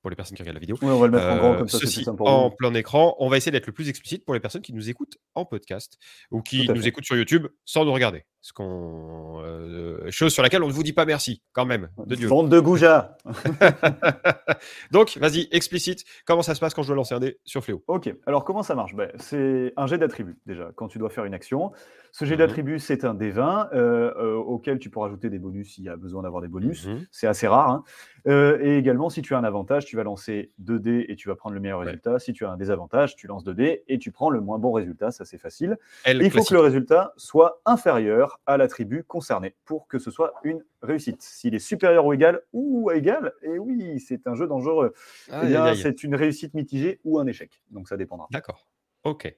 [0.02, 1.58] pour les personnes qui regardent la vidéo, Ouais, on va le mettre en grand euh,
[1.60, 2.56] comme ça, ceci pour en vous.
[2.56, 3.16] plein écran.
[3.20, 5.98] On va essayer d'être le plus explicite pour les personnes qui nous écoutent en podcast
[6.32, 8.24] ou qui nous écoutent sur YouTube sans nous regarder.
[8.48, 12.14] Ce qu'on, euh, chose sur laquelle on ne vous dit pas merci, quand même, de
[12.14, 12.28] Dieu.
[12.30, 13.18] Bande de goujats.
[14.92, 16.04] Donc, vas-y, explicite.
[16.28, 18.62] Comment ça se passe quand je dois lancer un dé sur Fléau Ok, alors comment
[18.62, 18.94] ça marche?
[18.94, 21.72] Ben, C'est un jet d'attribut déjà, quand tu dois faire une action.
[22.12, 22.40] Ce jet Mhm.
[22.40, 25.98] d'attribut, c'est un D20 euh, euh, auquel tu pourras ajouter des bonus s'il y a
[25.98, 26.86] besoin d'avoir des bonus.
[26.88, 27.06] Mhm.
[27.12, 27.70] C'est assez rare.
[27.70, 27.84] hein.
[28.28, 31.36] Et également, si tu as un avantage, tu vas lancer 2 dés et tu vas
[31.36, 31.86] prendre le meilleur Ouais.
[31.86, 32.20] résultat.
[32.20, 34.72] Si tu as un désavantage, tu lances 2 dés et tu prends le moins bon
[34.72, 35.12] résultat.
[35.12, 35.78] Ça, c'est facile.
[36.08, 40.64] Il faut que le résultat soit inférieur à l'attribut concerné pour que ce soit une
[40.82, 41.22] réussite.
[41.22, 44.94] S'il est supérieur ou égal ou égal, et oui, c'est un jeu dangereux.
[45.32, 47.62] Eh bien, c'est une réussite mitigée ou un échec.
[47.72, 48.28] Donc, ça dépendra.
[48.32, 48.68] D'accord.
[49.04, 49.36] Ok.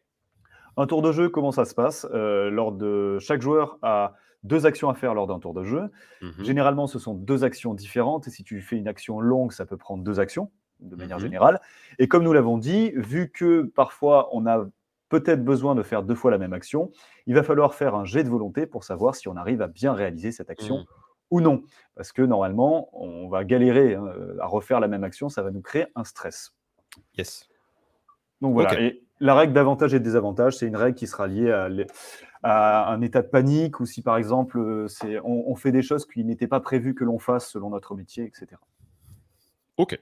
[0.77, 2.07] Un tour de jeu, comment ça se passe?
[2.13, 5.89] Euh, lors de Chaque joueur a deux actions à faire lors d'un tour de jeu.
[6.21, 6.43] Mhm.
[6.45, 8.27] Généralement, ce sont deux actions différentes.
[8.27, 10.51] Et si tu fais une action longue, ça peut prendre deux actions.
[10.79, 11.59] de manière Mmh générale.
[11.97, 14.67] Et comme nous l'avons dit, vu que parfois on a
[15.09, 16.91] peut-être besoin de faire deux fois la même action,
[17.25, 19.93] il va falloir faire un jet de volonté pour savoir si on arrive à bien
[19.93, 20.85] réaliser cette action Mmh.
[21.31, 21.63] ou non.
[21.95, 24.05] Parce que normalement, on va galérer hein,
[24.39, 26.53] à refaire la même action, ça va nous créer un stress.
[27.17, 27.47] Yes.
[28.41, 28.79] Donc voilà.
[28.79, 31.51] Et la règle d'avantage et de désavantage, c'est une règle qui sera liée
[32.43, 34.87] à, un état de panique ou si par exemple euh,
[35.23, 38.23] on, on fait des choses qui n'étaient pas prévues que l'on fasse selon notre métier,
[38.25, 38.61] etc.
[39.77, 39.99] Ok.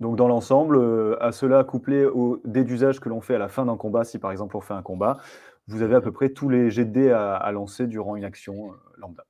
[0.00, 3.48] Donc dans l'ensemble, euh, à cela couplé au dé d'usage que l'on fait à la
[3.48, 5.18] fin d'un combat, si par exemple on fait un combat,
[5.68, 8.24] vous avez à peu près tous les jets de dés à, à lancer durant une
[8.24, 9.24] action euh, lambda.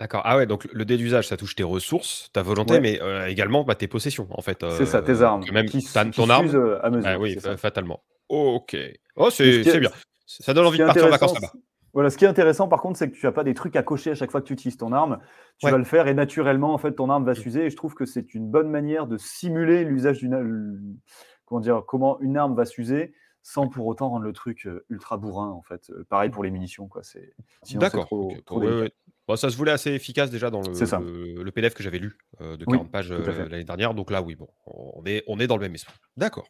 [0.00, 0.22] D'accord.
[0.24, 2.80] Ah ouais, donc le dé d'usage, ça touche tes ressources, ta volonté, Ouais.
[2.80, 4.64] mais euh, également bah, tes possessions, en fait.
[4.70, 6.46] C'est ça, tes armes, même qui, ta- s- qui ton arme.
[6.82, 7.02] à mesure.
[7.02, 8.02] Bah oui, fatalement.
[8.28, 8.76] Ok.
[9.16, 9.90] Oh, c'est ce bien.
[10.26, 11.52] Ça donne envie de partir en vacances là-bas.
[11.98, 13.82] Voilà, ce qui est intéressant par contre, c'est que tu n'as pas des trucs à
[13.82, 15.18] cocher à chaque fois que tu utilises ton arme.
[15.58, 15.72] Tu Ouais.
[15.72, 17.34] vas le faire et naturellement, en fait, ton arme va Mm.
[17.34, 17.66] s'user.
[17.66, 20.96] Et je trouve que c'est une bonne manière de simuler l'usage d'une,
[21.44, 25.16] comment dire, comment une arme va s'user, sans pour autant rendre le truc euh, ultra
[25.16, 25.90] bourrin, en fait.
[25.90, 27.02] Euh, pareil pour les munitions, quoi.
[27.02, 27.32] C'est
[27.74, 28.06] D'accord.
[28.06, 28.44] trop, ok.
[28.44, 28.84] trop Bon, ouais, délicat.
[28.84, 28.92] ouais.
[29.26, 32.64] Bon, ça se voulait assez efficace déjà dans le, PDF que j'avais lu euh, de
[32.66, 33.92] Oui, 40 pages euh, l'année dernière.
[33.92, 35.92] Donc là, oui, bon, on est, on est dans le même esprit.
[36.16, 36.46] D'accord.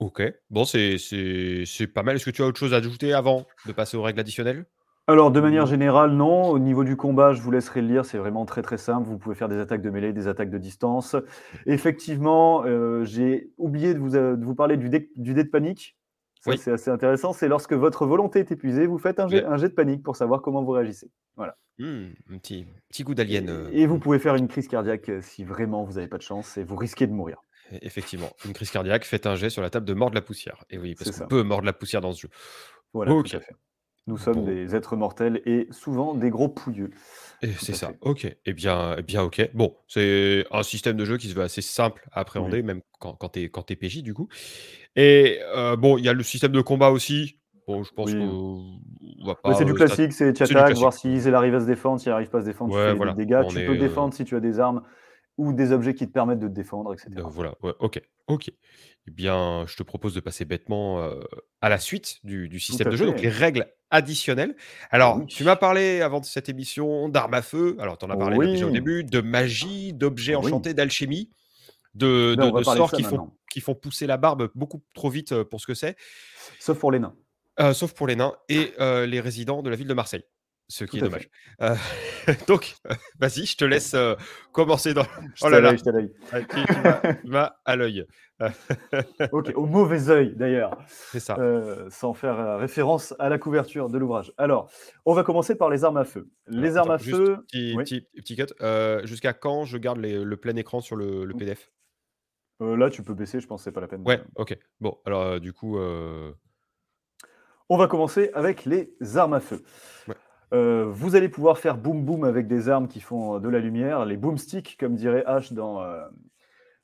[0.00, 0.22] Ok.
[0.50, 2.16] Bon, c'est c'est- c'est pas mal.
[2.16, 4.66] Est-ce que tu as autre chose à ajouter avant de passer aux règles additionnelles?
[5.06, 6.48] Alors, de manière générale, non.
[6.50, 8.04] Au niveau du combat, je vous laisserai le lire.
[8.04, 9.06] C'est vraiment très très simple.
[9.08, 11.16] Vous pouvez faire des attaques de mêlée, des attaques de distance.
[11.66, 15.48] Effectivement, euh, j'ai oublié de vous, euh, de vous parler du dé, du dé de
[15.48, 15.96] panique.
[16.40, 16.58] Ça, Oui.
[16.58, 17.32] c'est assez intéressant.
[17.34, 20.16] C'est lorsque votre volonté est épuisée, vous faites un jet, un jet de panique pour
[20.16, 21.10] savoir comment vous réagissez.
[21.78, 23.48] Hmm, Un petit, petit Et, d'alien.
[23.48, 26.22] euh, et vous pouvez faire une crise cardiaque euh, si vraiment vous n'avez pas de
[26.22, 27.38] chance et vous risquez de mourir.
[27.82, 28.30] Effectivement.
[28.44, 30.64] Une crise cardiaque, faites un jet sur la table de mordre la poussière.
[30.70, 32.28] Et oui, parce qu'on peut mordre la poussière dans ce jeu.
[32.92, 33.28] Voilà, Ok.
[33.30, 33.54] tout à fait.
[34.06, 34.44] Nous sommes Bon.
[34.46, 36.90] des êtres mortels et souvent des gros pouilleux.
[37.58, 37.88] C'est ça.
[37.88, 37.98] fait.
[38.00, 38.36] Ok.
[38.44, 39.50] Eh bien, eh bien, ok.
[39.54, 43.14] Bon, c'est un système de jeu qui se veut assez simple à appréhender, même quand,
[43.14, 44.28] quand t'es quand t'es PJ du coup.
[44.96, 47.36] Et euh, bon, il y a le système de combat aussi.
[47.68, 48.18] Bon, je pense Oui.
[48.18, 48.80] qu'on
[49.24, 50.78] va c'est du classique, c'est tu classique.
[50.78, 53.14] voir s'il arrive à se défendre, s'il n'arrive pas à se défendre, tu Ouais, fais
[53.14, 53.42] des dégâts.
[53.44, 54.82] On tu est, peux euh, défendre si tu as des armes
[55.38, 57.08] ou des objets qui te permettent de te défendre, etc.
[57.18, 58.50] Euh, voilà, ouais, ok, ok.
[59.06, 61.20] Eh bien, je te propose de passer bêtement euh,
[61.60, 64.54] à la suite du, du système de jeu, donc les règles additionnelles.
[64.90, 65.26] Alors, oui.
[65.26, 68.38] tu m'as parlé avant de cette émission d'armes à feu, alors tu en as parlé
[68.48, 68.74] déjà au Oui.
[68.74, 70.44] début, de magie, d'objets Oui.
[70.46, 71.30] enchantés, d'alchimie,
[71.94, 73.36] de, sorts qui font, maintenant.
[73.50, 75.96] qui font pousser la barbe beaucoup trop vite euh, pour ce que c'est,
[76.58, 77.14] Sauf pour les nains.
[77.60, 80.24] euh, sauf pour les nains et les résidents de la ville de Marseille.
[80.70, 81.28] Ce qui Tout est dommage.
[81.62, 81.74] Euh,
[82.46, 84.14] donc, euh, vas-y, je te laisse euh,
[84.52, 85.02] commencer dans.
[85.34, 86.46] Je Oh là là, l'œil, je t'ai à l'œil.
[87.22, 88.06] Tu, m'as- à l'œil.
[89.32, 91.36] Ok, au mauvais œil d'ailleurs, C'est ça.
[91.38, 94.32] euh, sans faire référence à la couverture de l'ouvrage.
[94.38, 94.70] Alors,
[95.04, 96.30] on va commencer par les armes à feu.
[96.46, 97.82] Les armes à feu, Petit, oui.
[97.84, 98.54] petit, petit cut.
[99.06, 101.70] Jusqu'à quand je garde les- le plein écran sur le, le PDF
[102.60, 104.02] là tu peux baisser, je pense que c'est pas la peine.
[104.06, 104.56] Ouais, ok.
[104.80, 105.78] Bon, alors du coup,
[107.68, 109.62] On va commencer avec les armes à feu.
[110.08, 110.14] Ouais.
[110.52, 113.60] Euh, vous allez pouvoir faire boum boum avec des armes qui font euh, de la
[113.60, 116.02] lumière, les boomsticks, comme dirait H dans, euh,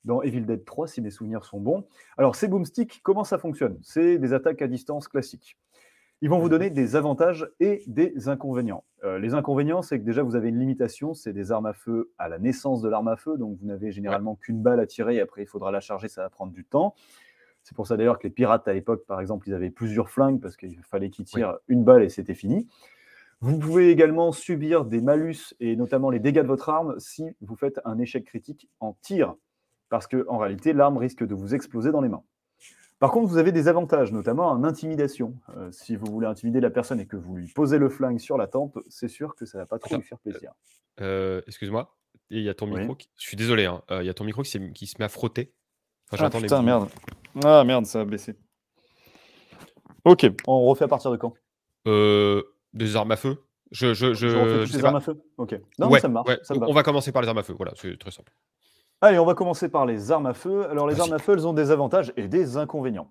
[0.04, 1.84] dans Evil Dead 3, si mes souvenirs sont bons.
[2.16, 3.78] Alors, ces boomsticks, comment ça fonctionne?
[3.82, 5.58] C'est des attaques à distance classiques.
[6.22, 8.84] Ils vont vous donner des avantages et des inconvénients.
[9.04, 12.10] Euh, les inconvénients, c'est que déjà, vous avez une limitation, c'est des armes à feu
[12.16, 15.16] à la naissance de l'arme à feu, donc vous n'avez généralement qu'une balle à tirer,
[15.16, 16.94] et après, il faudra la charger, ça va prendre du temps.
[17.62, 20.40] C'est pour ça d'ailleurs que les pirates à l'époque, par exemple, ils avaient plusieurs flingues
[20.40, 22.68] parce qu'il fallait qu'ils tirent une balle et c'était fini.
[23.40, 27.56] Vous pouvez également subir des malus et notamment les dégâts de votre arme si vous
[27.56, 29.34] faites un échec critique en tir,
[29.88, 32.22] parce qu'en réalité, l'arme risque de vous exploser dans les mains.
[32.98, 35.34] Par contre, vous avez des avantages, notamment en intimidation.
[35.56, 38.38] Euh, si vous voulez intimider la personne et que vous lui posez le flingue sur
[38.38, 40.52] la tempe, c'est sûr que ça ne va pas trop Attends, lui faire plaisir.
[41.02, 41.94] euh, excuse-moi.
[42.30, 42.80] Et Il y a ton Oui.
[42.80, 42.94] micro.
[42.94, 43.10] Qui...
[43.18, 43.66] Je suis désolé.
[43.66, 44.58] hein, euh, Il y a ton micro qui, se
[44.98, 45.52] met à frotter.
[46.10, 46.88] Enfin, Ah les merde.
[47.44, 48.34] Ah merde, ça a baissé.
[50.04, 51.34] Ok, on refait à partir de quand?
[51.86, 52.42] Euh,
[52.76, 53.42] des armes à feu.
[53.72, 54.88] Je, je, pas.
[54.88, 55.58] armes à feu Ok.
[55.78, 56.28] Non, ouais, ça me marche.
[56.28, 56.82] ouais, ça me on va.
[56.82, 57.54] commencer par les armes à feu.
[57.56, 58.32] Voilà, c'est très simple.
[59.00, 60.68] Allez, on va commencer par les armes à feu.
[60.70, 63.10] Alors, les armes à feu, elles ont des avantages et des inconvénients.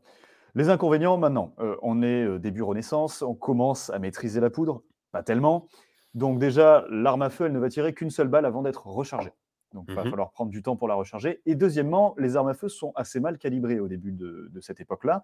[0.56, 4.82] Les inconvénients, maintenant, euh, on est euh, début Renaissance, on commence à maîtriser la poudre,
[5.12, 5.68] pas tellement.
[6.14, 9.34] Donc, déjà, l'arme à feu, elle ne va tirer qu'une seule balle avant d'être rechargée.
[9.76, 10.10] Donc, il va Mhm.
[10.10, 11.42] falloir prendre du temps pour la recharger.
[11.46, 14.80] Et deuxièmement, les armes à feu sont assez mal calibrées au début de, de cette
[14.80, 15.24] époque-là.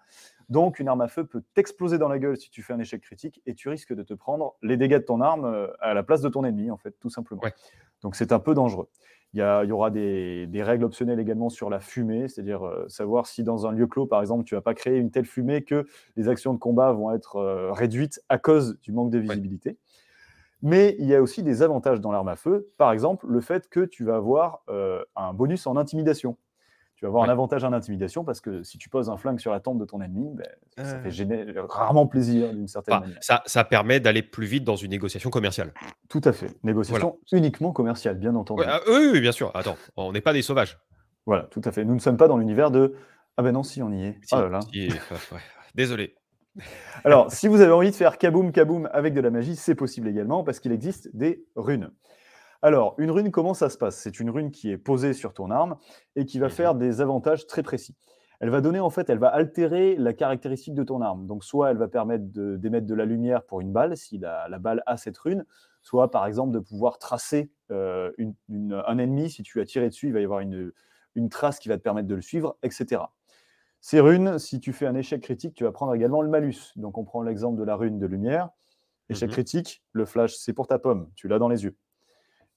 [0.49, 3.01] Donc, une arme à feu peut t'exploser dans la gueule si tu fais un échec
[3.01, 6.03] critique et tu risques de te prendre les dégâts de ton arme euh, à la
[6.03, 7.41] place de ton ennemi, en fait, tout simplement.
[7.41, 7.53] Ouais.
[8.03, 8.87] Donc, c'est un peu dangereux.
[9.33, 12.67] Il y, a- il y aura des, des règles optionnelles également sur la fumée, c'est-à-dire
[12.67, 15.25] euh, savoir si dans un lieu clos, par exemple, tu vas pas créer une telle
[15.25, 15.85] fumée que
[16.17, 19.77] les actions de combat vont être euh, réduites à cause du manque de visibilité.
[20.61, 22.69] Mais il y a aussi des avantages dans l'arme à feu.
[22.77, 26.37] Par exemple, le fait que tu vas avoir euh, un bonus en intimidation.
[26.95, 29.51] Tu vas avoir un avantage en intimidation parce que si tu poses un flingue sur
[29.51, 30.45] la tempe de ton ennemi, ben,
[30.77, 31.01] ça Euh.
[31.01, 33.17] fait gêner, rarement plaisir d'une certaine Enfin, manière.
[33.21, 35.73] ça, ça permet d'aller plus vite dans une négociation commerciale.
[36.09, 36.55] Tout à fait.
[36.63, 38.61] Négociation uniquement commerciale, bien entendu.
[38.61, 39.49] Ouais, ah, oui, oui, bien sûr.
[39.55, 40.77] Attends, on n'est pas des sauvages.
[41.25, 41.85] Voilà, tout à fait.
[41.85, 42.93] Nous ne sommes pas dans l'univers de
[43.35, 44.19] Ah ben non, si, on y est.
[44.23, 44.59] Si, Oh là là.
[44.71, 45.39] si, ouais.
[45.73, 46.13] Désolé.
[47.03, 50.07] Alors, si vous avez envie de faire kaboom kaboom avec de la magie, c'est possible
[50.07, 51.91] également parce qu'il existe des runes.
[52.61, 53.97] Alors, une rune, comment ça se passe?
[53.97, 55.77] C'est une rune qui est posée sur ton arme
[56.15, 56.51] et qui va Mhm.
[56.51, 57.95] faire des avantages très précis.
[58.39, 61.25] Elle va donner, en fait, elle va altérer la caractéristique de ton arme.
[61.27, 64.47] Donc, soit elle va permettre de- d'émettre de, la lumière pour une balle, si la,
[64.49, 65.45] la balle a cette rune,
[65.81, 69.29] soit, par exemple, de pouvoir tracer euh, une- une- un ennemi.
[69.29, 70.71] Si tu as tiré dessus, il va y avoir une,
[71.15, 73.03] une trace qui va te permettre de le suivre, etc.
[73.81, 76.71] Ces runes, si tu fais un échec critique, tu vas prendre également le malus.
[76.75, 78.49] Donc, on prend l'exemple de la rune de lumière.
[79.09, 79.33] Échec Mhm.
[79.33, 81.09] critique, le flash, c'est pour ta pomme.
[81.15, 81.75] Tu l'as dans les yeux.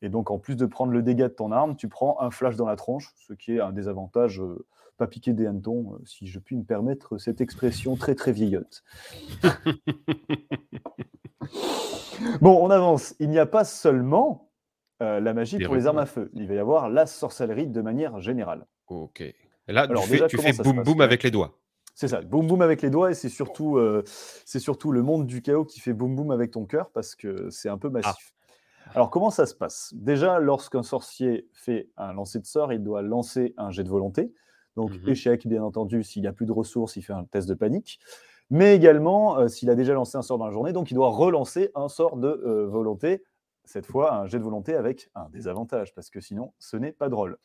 [0.02, 2.56] Et donc, en plus de prendre le dégât de ton arme, tu prends un flash
[2.56, 4.66] dans la tronche, ce qui est un désavantage, euh,
[4.98, 8.84] pas piquer des hannetons, euh, si je puis me permettre cette expression très très vieillotte.
[12.42, 13.14] bon, on avance.
[13.18, 14.50] Il n'y a pas seulement
[15.02, 16.30] euh, la magie Des pour les armes à feu.
[16.34, 18.66] Il va y avoir la sorcellerie de manière générale.
[18.88, 19.24] Ok.
[19.68, 21.58] Là, Alors, tu déjà, fais, tu boum boum avec les doigts.
[21.94, 24.02] C'est ça, boum boum avec les doigts, et c'est surtout, euh,
[24.44, 27.48] c'est surtout le monde du chaos qui fait boum boum avec ton cœur parce que
[27.50, 28.34] c'est un peu massif.
[28.94, 29.92] Alors, comment ça se passe?
[29.96, 34.32] Déjà, lorsqu'un sorcier fait un lancer de sort, il doit lancer un jet de volonté.
[34.76, 35.08] Donc, Mhm.
[35.08, 37.98] échec, bien entendu, s'il n'y a plus de ressources, il fait un test de panique.
[38.50, 41.08] Mais également, euh, s'il a déjà lancé un sort dans la journée, donc il doit
[41.10, 43.24] relancer un sort de euh, volonté,
[43.64, 47.08] cette fois un jet de volonté avec un désavantage, parce que sinon, ce n'est pas
[47.08, 47.38] drôle.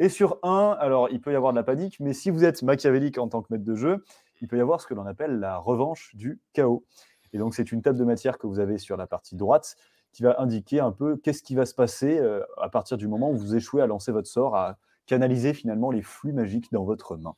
[0.00, 2.62] Et sur un, alors il peut y avoir de la panique, mais si vous êtes
[2.62, 4.02] machiavélique en tant que maître de jeu,
[4.40, 6.86] il peut y avoir ce que l'on appelle la revanche du chaos.
[7.34, 9.76] Et donc c'est une table de matière que vous avez sur la partie droite
[10.14, 13.30] qui va indiquer un peu qu'est-ce qui va se passer euh, à partir du moment
[13.30, 17.18] où vous échouez à lancer votre sort, à canaliser finalement les flux magiques dans votre
[17.18, 17.34] main.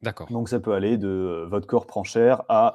[0.00, 0.28] D'accord.
[0.30, 2.74] Donc ça peut aller de euh, votre corps prend cher à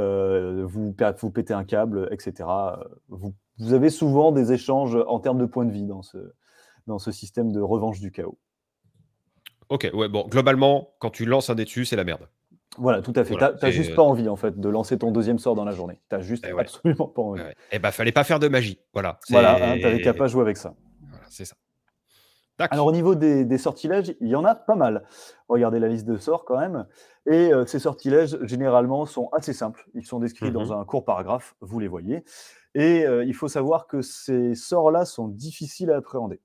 [0.00, 2.48] euh, vous, vous péter un câble, etc.
[3.08, 6.32] Vous, vous avez souvent des échanges en termes de points de vie dans ce,
[6.86, 8.38] dans ce système de revanche du chaos.
[9.68, 12.28] Ok, ouais, bon, globalement, quand tu lances un dé dessus, c'est la merde.
[12.78, 13.32] Voilà, tout à fait.
[13.32, 16.00] Voilà, T'as- juste pas envie en fait de lancer ton deuxième sort dans la journée.
[16.08, 16.62] T'as juste Eh ouais.
[16.62, 17.40] absolument pas envie.
[17.42, 17.54] Ouais, ouais.
[17.70, 18.78] Eh ben, fallait pas faire de magie.
[18.94, 19.18] Voilà.
[19.28, 20.74] Voilà, hein, t'avais qu'à pas jouer avec ça.
[21.10, 21.56] Voilà, c'est ça.
[22.70, 25.04] Alors au niveau des, des sortilèges, il y en a pas mal.
[25.48, 26.86] Regardez la liste de sorts quand même.
[27.26, 29.84] Et euh, ces sortilèges, généralement, sont assez simples.
[29.94, 30.52] Ils sont décrits Mhm.
[30.52, 32.24] dans un court paragraphe, vous les voyez.
[32.74, 36.40] Et euh, il faut savoir que ces sorts-là sont difficiles à appréhender.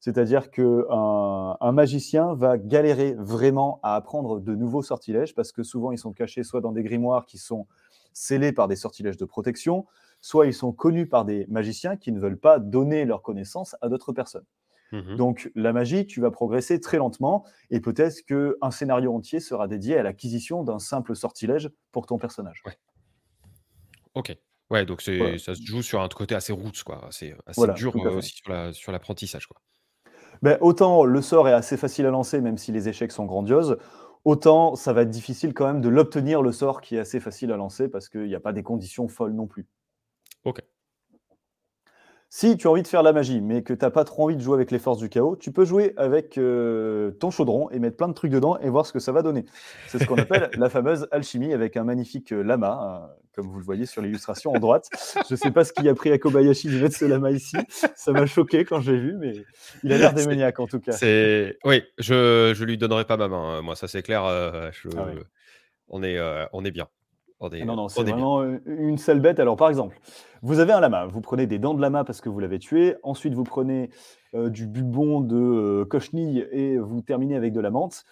[0.00, 5.92] C'est-à-dire qu'un un magicien va galérer vraiment à apprendre de nouveaux sortilèges parce que souvent
[5.92, 7.66] ils sont cachés soit dans des grimoires qui sont
[8.12, 9.86] scellés par des sortilèges de protection,
[10.20, 13.88] soit ils sont connus par des magiciens qui ne veulent pas donner leur connaissance à
[13.88, 14.46] d'autres personnes.
[14.92, 15.16] Mhm.
[15.16, 19.96] Donc la magie, tu vas progresser très lentement et peut-être qu'un scénario entier sera dédié
[19.98, 22.66] à l'acquisition d'un simple sortilège pour ton personnage.
[24.14, 24.36] Ok.
[24.70, 25.36] Ouais, donc Voilà.
[25.38, 27.06] ça se joue sur un côté assez roots, quoi.
[27.06, 29.60] Assez, assez Voilà, dur euh, aussi sur, la, sur l'apprentissage, quoi.
[30.42, 33.76] Ben, autant le sort est assez facile à lancer, même si les échecs sont grandioses,
[34.24, 37.52] autant ça va être difficile quand même de l'obtenir, le sort qui est assez facile
[37.52, 39.66] à lancer parce qu'il n'y a pas des conditions folles non plus.
[40.44, 40.60] Ok.
[42.32, 44.36] Si tu as envie de faire la magie, mais que tu n'as pas trop envie
[44.36, 47.80] de jouer avec les forces du chaos, tu peux jouer avec euh, ton chaudron et
[47.80, 49.44] mettre plein de trucs dedans et voir ce que ça va donner.
[49.88, 53.58] C'est ce qu'on appelle la fameuse alchimie avec un magnifique euh, lama, euh, comme vous
[53.58, 54.88] le voyez sur l'illustration en droite.
[55.28, 57.56] Je ne sais pas ce qui a pris à Kobayashi de mettre ce lama ici.
[57.96, 59.32] Ça m'a choqué quand j'ai vu, mais
[59.82, 60.92] il a l'air démoniaque en tout cas.
[60.92, 61.58] C'est...
[61.64, 63.60] Oui, je je lui donnerai pas ma main.
[63.60, 64.22] Moi, ça c'est clair.
[64.70, 65.14] je- Ah ouais.
[65.88, 66.86] on, est, euh, on est bien.
[67.40, 69.40] Ah Non, non, on c'est vraiment euh, une seule bête.
[69.40, 69.98] Alors, par exemple,
[70.42, 72.96] vous avez un lama, vous prenez des dents de lama parce que vous l'avez tué,
[73.02, 73.90] ensuite vous prenez
[74.34, 78.04] euh, du bubon de euh, cochenille et vous terminez avec de la menthe.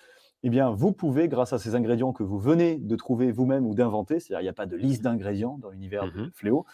[0.45, 3.75] Eh bien, vous pouvez, grâce à ces ingrédients que vous venez de trouver vous-même ou
[3.75, 6.31] d'inventer, c'est-à-dire il n'y a pas de liste d'ingrédients dans l'univers de Mhm.
[6.33, 6.65] Fléau,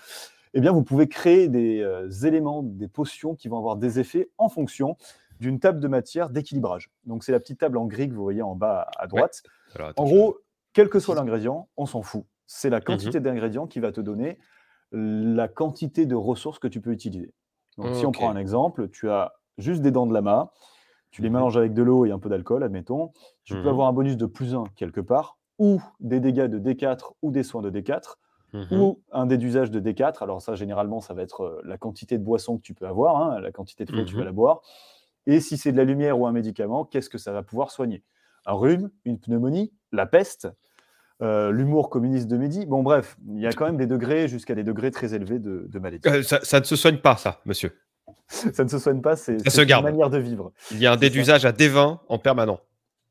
[0.53, 4.29] eh bien, vous pouvez créer des euh, éléments, des potions qui vont avoir des effets
[4.39, 4.97] en fonction
[5.41, 6.91] d'une table de matière d'équilibrage.
[7.07, 9.43] Donc, c'est la petite table en gris que vous voyez en bas à droite.
[9.75, 10.39] Alors, attends, En gros,
[10.73, 12.25] quel que soit l'ingrédient, on s'en fout.
[12.47, 14.39] C'est la quantité d'ingrédients qui va te donner
[14.93, 17.35] la quantité de ressources que tu peux utiliser.
[17.79, 20.53] Donc, si on prend un exemple, tu as juste des dents de lama,
[21.11, 21.31] tu les Mhm.
[21.31, 23.13] mélanges avec de l'eau et un peu d'alcool, admettons.
[23.45, 23.59] Tu Mhm.
[23.59, 27.31] peux avoir un bonus de plus 1 quelque part, ou des dégâts de D4 ou
[27.31, 28.19] des soins de D4,
[28.53, 28.65] Mhm.
[28.71, 30.23] ou un dé d'usage de D4.
[30.23, 33.17] Alors, ça, généralement, ça va être euh, la quantité de boisson que tu peux avoir,
[33.17, 34.63] hein, la quantité de fois que tu vas la boire.
[35.27, 38.05] Et si c'est de la lumière ou un médicament, qu'est-ce que ça va pouvoir soigner?
[38.47, 40.49] Un rhume, une pneumonie, la peste,
[41.23, 42.67] euh, l'humour communiste de Mehdi.
[42.67, 45.67] Bon, bref, il y a quand même des degrés jusqu'à des degrés très élevés de,
[45.69, 46.07] de maladie.
[46.09, 47.73] Euh, ça, ça ne se soigne pas, ça, monsieur.
[48.29, 49.85] ça ne se soigne pas, c'est une garde.
[49.85, 50.53] manière de vivre.
[50.71, 51.19] Il y a un dé C'est ça.
[51.19, 52.61] d'usage à D20 en permanent.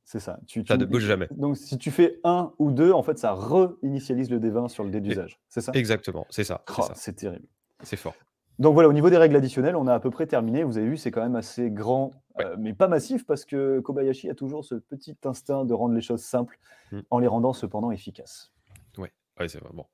[0.06, 0.38] C'est ça.
[0.48, 1.28] Tu, Ça tu- ne bouge jamais.
[1.32, 4.90] Donc, si tu fais un ou deux, en fait, ça re-initialise le D20 sur le
[4.92, 5.40] dé d'usage.
[5.48, 5.72] C'est ça?
[5.74, 6.62] Exactement, c'est ça.
[6.68, 6.94] c'est Oh, ça.
[6.96, 7.46] C'est terrible.
[7.84, 8.14] C'est fort.
[8.60, 10.64] Donc voilà, au niveau des règles additionnelles, on a à peu près terminé.
[10.64, 12.46] Vous avez vu, c'est quand même assez grand, Ouais.
[12.46, 16.02] euh, mais pas massif, parce que Kobayashi a toujours ce petit instinct de rendre les
[16.02, 16.58] choses simples,
[16.92, 17.00] Mm.
[17.10, 18.52] en les rendant cependant efficaces.
[18.98, 19.86] Ouais, c'est bon.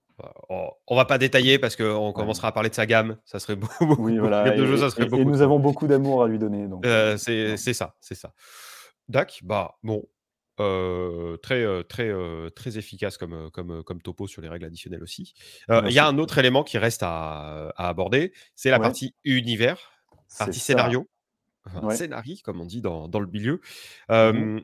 [0.50, 3.16] On, on va pas détailler parce qu'on commencera à parler de sa gamme.
[3.24, 4.50] Ça serait beaucoup, beaucoup, Oui, beaucoup voilà.
[4.52, 5.24] de Et, jeux, ça serait et- et beaucoup.
[5.24, 6.68] nous avons beaucoup d'amour à lui donner.
[6.86, 8.34] Euh, euh, c'est ça, c'est ça.
[9.08, 10.04] Dac, bah bon,
[10.62, 15.04] euh, très euh, très euh, très efficace comme comme comme topo sur les règles additionnelles
[15.04, 15.34] aussi.
[15.70, 18.84] Euh, Il y a un autre élément qui reste à, à aborder, c'est la Ouais.
[18.84, 19.92] partie univers,
[20.38, 21.08] partie scénario,
[21.66, 21.96] enfin, Ouais.
[21.96, 23.62] scénarii comme on dit dans, dans le milieu.
[24.12, 24.60] Euh,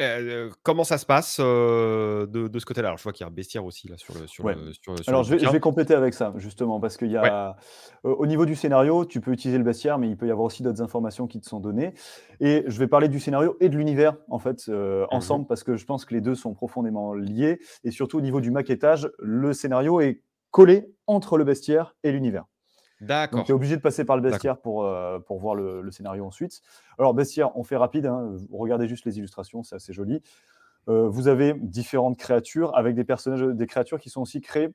[0.00, 2.88] euh, comment ça se passe euh, de, de ce côté-là?
[2.88, 4.54] Alors je vois qu'il y a un bestiaire aussi là sur le sur Ouais.
[4.54, 5.52] le sur, sur Alors, le je vais, je bouquin.
[5.52, 7.56] vais compléter avec ça, justement, parce qu'il y a,
[8.04, 10.46] euh, au niveau du scénario, tu peux utiliser le bestiaire, mais il peut y avoir
[10.46, 11.94] aussi d'autres informations qui te sont données.
[12.40, 15.10] Et je vais parler du scénario et de l'univers, en fait, euh, Mhm.
[15.10, 17.60] ensemble, parce que je pense que les deux sont profondément liés.
[17.84, 22.44] Et surtout, au niveau du maquettage, le scénario est collé entre le bestiaire et l'univers.
[23.30, 25.90] Donc, tu es obligé de passer par le bestiaire pour, euh, pour voir le, le
[25.90, 26.60] scénario ensuite.
[26.98, 28.06] Alors, bestiaire, on fait rapide.
[28.06, 30.22] hein, regardez juste les illustrations, c'est assez joli.
[30.88, 34.68] Euh, vous avez différentes créatures avec des personnages, des créatures qui sont aussi créées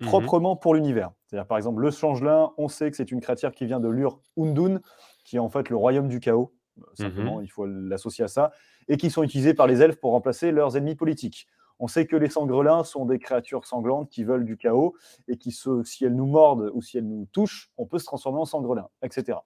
[0.00, 0.08] Mhm.
[0.08, 1.12] proprement pour l'univers.
[1.26, 4.20] C'est-à-dire, par exemple, le changelin, on sait que c'est une créature qui vient de l'Ur
[4.38, 4.80] Undun,
[5.24, 6.54] qui est en fait le royaume du chaos.
[6.78, 8.52] Euh, Simplement, il faut l'associer à ça.
[8.88, 11.46] Et qui sont utilisés par les elfes pour remplacer leurs ennemis politiques.
[11.78, 14.94] On sait que les sangrelins sont des créatures sanglantes qui veulent du chaos
[15.28, 18.06] et qui, se- si elles nous mordent ou si elles nous touchent, on peut se
[18.06, 19.38] transformer en sangrelin, etc.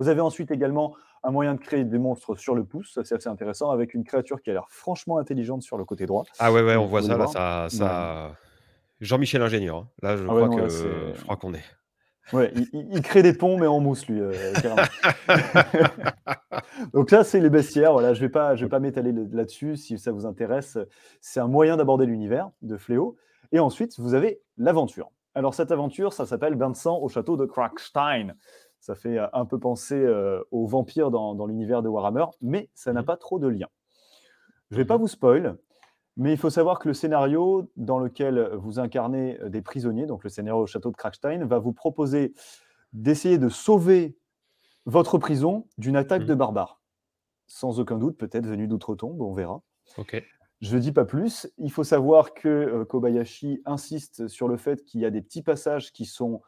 [0.00, 3.28] Vous avez ensuite également un moyen de créer des monstres sur le pouce, c'est assez
[3.28, 6.24] intéressant, avec une créature qui a l'air franchement intelligente sur le côté droit.
[6.38, 8.36] Ah ouais ouais, on voit ça là, ça.
[9.00, 9.76] Jean-Michel ingénieur.
[9.78, 9.88] hein.
[10.02, 11.64] Là, je Ah ouais, crois non, que là, c'est- je crois qu'on est.
[12.32, 14.32] Ouais, il, crée des ponts, mais en mousse, lui, euh.
[16.92, 17.92] Donc là, c'est les bestiaires.
[17.92, 19.76] Voilà, je ne vais pas, je vais pas m'étaler le- là-dessus.
[19.76, 20.78] Si ça vous intéresse,
[21.20, 23.16] c'est un moyen d'aborder l'univers de Fléau.
[23.52, 25.10] Et ensuite, vous avez l'aventure.
[25.34, 28.34] Alors cette aventure, ça s'appelle Bain de sang au château de Krakstein.
[28.80, 32.68] Ça fait euh, un peu penser euh, aux vampires dans, dans l'univers de Warhammer, mais
[32.74, 33.06] ça n'a Mhm.
[33.06, 33.66] pas trop de lien.
[34.70, 35.00] Je ne vais pas Mhm.
[35.00, 35.56] vous spoil,
[36.16, 40.24] mais il faut savoir que le scénario dans lequel vous incarnez euh, des prisonniers, donc
[40.24, 42.34] le scénario au château de Krakstein, va vous proposer
[42.92, 44.18] d'essayer de sauver
[44.86, 46.28] votre prison d'une attaque Mhm.
[46.28, 46.82] de barbares.
[47.46, 49.62] Sans aucun doute, peut-être venu d'outre-tombe, on verra.
[49.96, 50.14] Ok.
[50.60, 51.48] Je ne dis pas plus.
[51.58, 55.42] Il faut savoir que euh, Kobayashi insiste sur le fait qu'il y a des petits
[55.42, 56.42] passages qui sont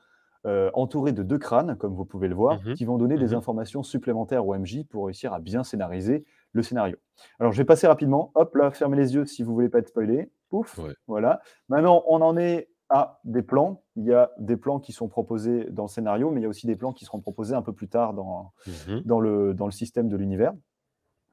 [0.46, 2.74] euh, entourés de deux crânes, comme vous pouvez le voir, Mhm.
[2.74, 3.34] qui vont donner des Mhm.
[3.34, 6.24] informations supplémentaires au MJ pour réussir à bien scénariser
[6.56, 6.96] le scénario.
[7.38, 8.32] Alors, je vais passer rapidement.
[8.34, 10.30] Hop là, fermez les yeux si vous voulez pas être spoilé.
[10.48, 10.94] Pouf, Ouais.
[11.06, 11.40] voilà.
[11.68, 13.82] Maintenant, on en est à des plans.
[13.96, 16.48] Il y a des plans qui sont proposés dans le scénario, mais il y a
[16.48, 19.00] aussi des plans qui seront proposés un peu plus tard dans, Mhm.
[19.04, 20.52] dans le, dans le système de l'univers.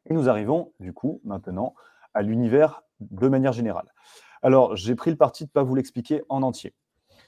[0.09, 1.75] Et nous arrivons, du coup, maintenant,
[2.13, 3.93] à l'univers de manière générale.
[4.41, 6.73] Alors, j'ai pris le parti de ne pas vous l'expliquer en entier.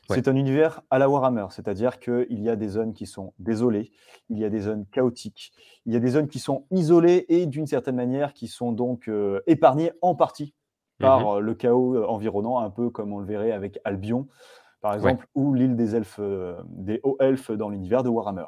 [0.10, 0.16] Ouais.
[0.18, 3.92] C'est un univers à la Warhammer, c'est-à-dire qu'il y a des zones qui sont désolées,
[4.30, 5.52] il y a des zones chaotiques,
[5.86, 9.08] il y a des zones qui sont isolées et d'une certaine manière qui sont donc
[9.08, 10.54] euh, épargnées en partie
[11.00, 11.26] par Mhm.
[11.28, 14.28] euh, le chaos environnant, un peu comme on le verrait avec Albion,
[14.82, 18.46] par exemple, ou l'île des elfes, euh, des hauts elfes dans l'univers de Warhammer.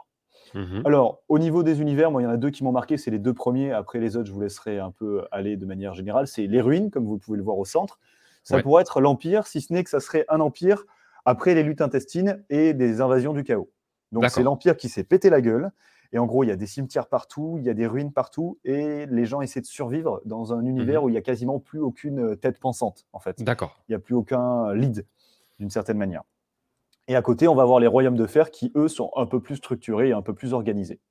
[0.53, 0.83] Mhm.
[0.85, 3.11] Alors, au niveau des univers, moi, il y en a deux qui m'ont marqué, c'est
[3.11, 3.71] les deux premiers.
[3.71, 6.27] Après les autres, je vous laisserai un peu aller de manière générale.
[6.27, 7.99] C'est les ruines, comme vous pouvez le voir au centre.
[8.43, 8.61] Ça Ouais.
[8.61, 10.85] pourrait être l'Empire, si ce n'est que ça serait un empire
[11.27, 13.69] après les luttes intestines et des invasions du chaos.
[14.13, 15.71] Donc, c'est l'Empire qui s'est pété la gueule.
[16.13, 18.59] Et en gros, il y a des cimetières partout, il y a des ruines partout,
[18.63, 21.81] et les gens essaient de survivre dans un univers où il n'y a quasiment plus
[21.81, 23.77] aucune euh, tête pensante, en fait D'accord.
[23.89, 25.05] il n'y a plus aucun lead
[25.59, 26.23] d'une certaine manière.
[27.09, 29.41] Et à côté, on va avoir les royaumes de fer qui, eux, sont un peu
[29.41, 31.01] plus structurés et un peu plus organisés.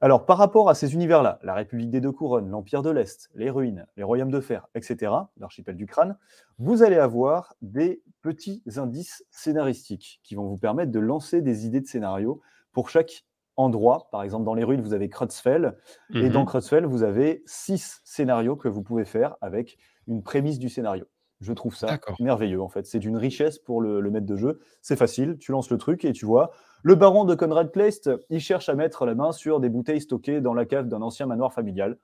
[0.00, 3.50] Alors, par rapport à ces univers-là, la République des Deux Couronnes, l'Empire de l'Est, les
[3.50, 6.18] ruines, les royaumes de fer, etc., l'archipel du crâne,
[6.58, 11.80] vous allez avoir des petits indices scénaristiques qui vont vous permettre de lancer des idées
[11.80, 12.40] de scénario
[12.72, 13.24] pour chaque
[13.56, 14.08] endroit.
[14.10, 15.78] Par exemple, dans les ruines, vous avez Krutzfell,
[16.20, 16.32] et Mhm.
[16.32, 21.06] dans Krutzfell, vous avez six scénarios que vous pouvez faire avec une prémisse du scénario.
[21.40, 22.86] Je trouve ça merveilleux, en fait.
[22.86, 24.60] C'est d'une richesse pour le, le maître de jeu.
[24.82, 26.50] C'est facile, tu lances le truc et tu vois.
[26.86, 30.42] Le baron de Conrad Kleist, il cherche à mettre la main sur des bouteilles stockées
[30.42, 31.96] dans la cave d'un ancien manoir familial.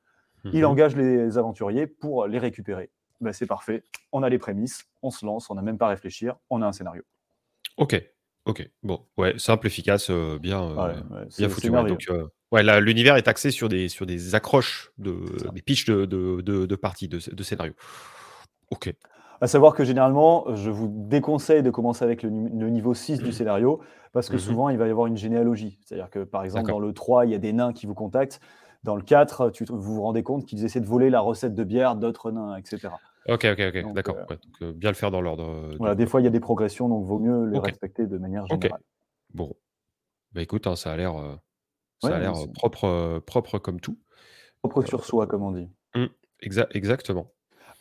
[0.44, 0.64] Il Mhm.
[0.64, 2.90] engage les aventuriers pour les récupérer.
[3.20, 3.84] Ben, c'est parfait.
[4.10, 6.66] On a les prémices, on se lance, on n'a même pas à réfléchir, on a
[6.66, 7.02] un scénario.
[7.76, 8.02] Ok.
[8.46, 8.66] Ok.
[8.82, 9.04] Bon.
[9.18, 9.34] Ouais.
[9.38, 10.62] Simple, efficace, euh, bien.
[10.62, 11.68] euh, Ouais, ouais, c'est- Bien foutu.
[11.68, 11.84] ouais.
[11.86, 15.14] Donc, euh, ouais, là, l'univers est axé sur des, sur des accroches, de,
[15.52, 17.74] des pitchs de, de, de, de parties, de, de scénarios.
[18.70, 18.94] Ok.
[19.40, 23.80] À savoir que généralement, je vous déconseille de commencer avec le, niveau 6 du scénario,
[24.12, 25.78] parce que mmh souvent, il va y avoir une généalogie.
[25.84, 28.40] C'est-à-dire que, par exemple, dans le 3, il y a des nains qui vous contactent.
[28.84, 31.64] Dans le 4, tu, vous vous rendez compte qu'ils essaient de voler la recette de
[31.64, 32.88] bière d'autres nains, etc.
[33.28, 34.16] Ok, ok, ok, d'accord.
[34.30, 35.44] Euh, euh, bien le faire dans l'ordre.
[35.44, 38.18] Euh, voilà, des fois, il y a des progressions, donc vaut mieux les respecter de
[38.18, 38.80] manière générale.
[39.32, 39.54] Bon.
[40.32, 41.14] Bah écoute, hein, ça a l'air
[42.04, 43.98] l'air propre, propre comme tout.
[44.62, 45.68] Propre sur soi, comme on dit.
[45.94, 46.06] Mmh,
[46.40, 47.32] exactement.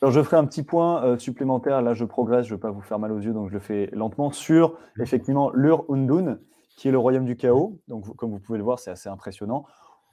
[0.02, 1.82] Alors, je ferai un petit point supplémentaire.
[1.82, 3.60] Là, je progresse, je ne veux pas vous faire mal aux yeux, donc je le
[3.60, 4.32] fais lentement.
[4.32, 5.02] Sur, mmh.
[5.02, 6.38] effectivement, l'Ur Undun,
[6.76, 7.78] qui est le royaume du chaos.
[7.88, 9.66] Donc, comme vous pouvez le voir, c'est assez impressionnant,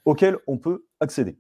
[0.04, 1.40] auquel on peut accéder.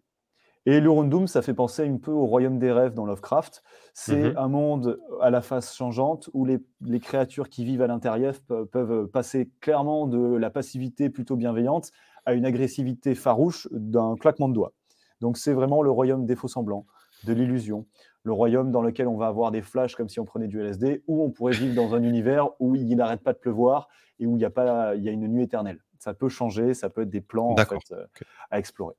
[0.68, 3.64] Et l'Urundum, ça fait penser un peu au royaume des rêves dans Lovecraft.
[3.94, 6.60] C'est mmh un monde à la face changeante où les,
[7.00, 8.36] créatures qui vivent à l'intérieur
[8.70, 11.92] peuvent passer clairement de la passivité plutôt bienveillante
[12.26, 14.74] à une agressivité farouche d'un claquement de doigts.
[15.22, 16.86] Donc c'est vraiment le royaume des faux semblants,
[17.24, 17.86] de l'illusion,
[18.24, 21.04] le royaume dans lequel on va avoir des flashs comme si on prenait du LSD,
[21.08, 23.88] où on pourrait vivre dans un univers où il n'arrête pas de pleuvoir
[24.20, 25.80] et où il y a pas, il y a une nuit éternelle.
[26.00, 28.06] Ça peut changer, ça peut être des plans euh,
[28.52, 28.96] à explorer.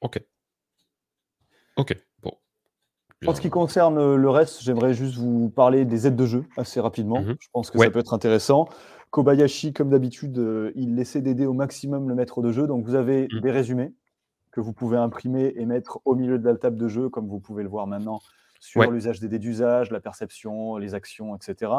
[0.00, 0.22] Ok.
[1.76, 2.32] Ok, bon.
[3.26, 6.80] En ce qui concerne le reste, j'aimerais juste vous parler des aides de jeu assez
[6.80, 7.20] rapidement.
[7.20, 8.68] Mmh Je pense que ça peut être intéressant.
[9.10, 12.66] Kobayashi, comme d'habitude, euh, il essaie d'aider au maximum le maître de jeu.
[12.66, 13.40] Donc vous avez mmh.
[13.40, 13.92] des résumés
[14.58, 17.38] que vous pouvez imprimer et mettre au milieu de la table de jeu, comme vous
[17.38, 18.20] pouvez le voir maintenant,
[18.58, 21.70] sur l'usage des dés d'usage, la perception, les actions, etc.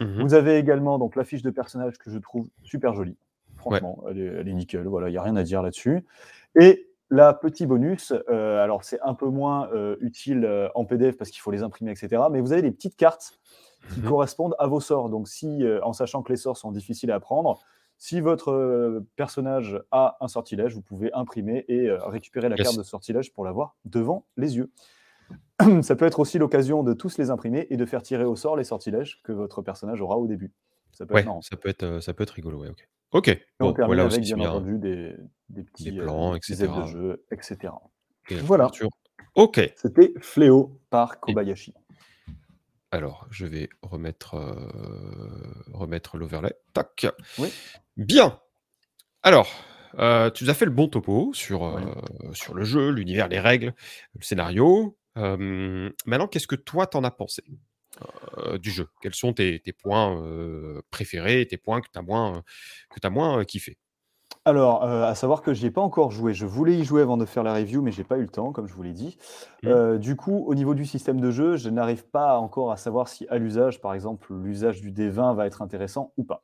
[0.00, 3.16] Mmh vous avez également donc la fiche de personnage que je trouve super jolie.
[3.56, 4.86] Franchement, elle, est, elle, est, nickel.
[4.86, 6.04] Voilà, il n'y a rien à dire là-dessus.
[6.60, 11.16] Et la petit bonus, euh, alors c'est un peu moins euh, utile euh, en PDF
[11.16, 12.22] parce qu'il faut les imprimer, etc.
[12.30, 13.38] Mais vous avez des petites cartes
[13.94, 14.08] qui mhm.
[14.10, 15.08] correspondent à vos sorts.
[15.08, 17.60] Donc, si, en sachant que les sorts sont difficiles à apprendre,
[18.00, 23.30] si votre personnage a un sortilège, vous pouvez imprimer et récupérer la carte de sortilège
[23.34, 24.72] pour l'avoir devant les yeux.
[25.82, 28.56] Ça peut être aussi l'occasion de tous les imprimer et de faire tirer au sort
[28.56, 30.50] les sortilèges que votre personnage aura au début.
[30.92, 32.88] Ça peut, être, ça peut être, ça peut être rigolo, ouais, ok.
[33.12, 33.46] Ok.
[33.58, 35.14] Bon, voilà avec, bien, entendu, des,
[35.50, 36.68] des petits, des plans, etc.
[36.74, 37.74] de jeu, etc.
[38.44, 38.70] voilà.
[39.34, 39.60] Ok.
[39.76, 41.74] C'était Fléau par Kobayashi.
[42.92, 44.36] Alors, je vais remettre,
[45.72, 46.54] remettre l'overlay.
[46.72, 47.06] Tac.
[47.38, 47.52] Oui.
[48.00, 48.40] Bien.
[49.22, 49.46] Alors,
[50.34, 51.78] tu nous as fait le bon topo sur,
[52.32, 53.74] sur le jeu, l'univers, les règles,
[54.14, 54.96] le scénario.
[55.16, 57.44] maintenant, qu'est-ce que toi t'en as pensé
[58.38, 58.88] euh, du jeu?
[59.02, 62.42] Quels sont tes, points euh, préférés, tes points que tu as moins,
[62.90, 63.76] que as moins euh, kiffé?
[64.46, 66.32] Alors, à savoir que je n'y ai pas encore joué.
[66.32, 68.52] Je voulais y jouer avant de faire la review, mais j'ai pas eu le temps,
[68.52, 69.18] comme je vous l'ai dit.
[69.62, 69.98] Mmh.
[69.98, 73.26] du coup, au niveau du système de jeu, je n'arrive pas encore à savoir si
[73.28, 76.42] à l'usage, par exemple, l'usage du D20 va être intéressant ou pas.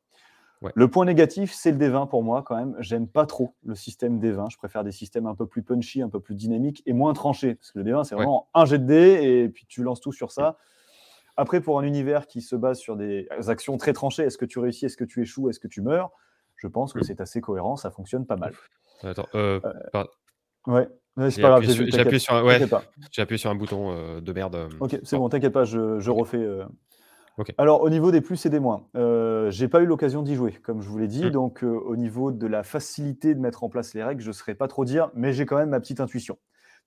[0.74, 2.74] Le point négatif, c'est le D20 pour moi quand même.
[2.78, 4.50] J'aime pas trop le système D20.
[4.50, 7.54] Je préfère des systèmes un peu plus punchy, un peu plus dynamiques et moins tranchés.
[7.54, 10.12] Parce que le D20, c'est vraiment un jet de dés et puis tu lances tout
[10.12, 10.58] sur ça.
[11.36, 14.58] Après, pour un univers qui se base sur des actions très tranchées, est-ce que tu
[14.58, 16.10] réussis, est-ce que tu échoues, est-ce que tu meurs?
[16.56, 17.04] Je pense que mm.
[17.04, 18.54] c'est assez cohérent, ça fonctionne pas mal.
[19.02, 19.60] Attends, euh,
[19.94, 20.04] euh
[20.66, 20.88] Ouais,
[21.30, 21.62] c'est pas grave.
[21.62, 22.60] J'ai appuyé, sur un, ouais,
[23.18, 24.54] appuyé sur un bouton euh, de merde.
[24.56, 26.44] Euh, ok, c'est bon, t'inquiète pas, je, refais.
[27.58, 30.52] Alors, au niveau des plus et des moins, euh, j'ai pas eu l'occasion d'y jouer,
[30.52, 31.26] comme je vous l'ai dit.
[31.26, 31.30] Mm.
[31.30, 34.54] Donc, au niveau de la facilité de mettre en place les règles, je ne saurais
[34.54, 36.38] pas trop dire, mais j'ai quand même ma petite intuition.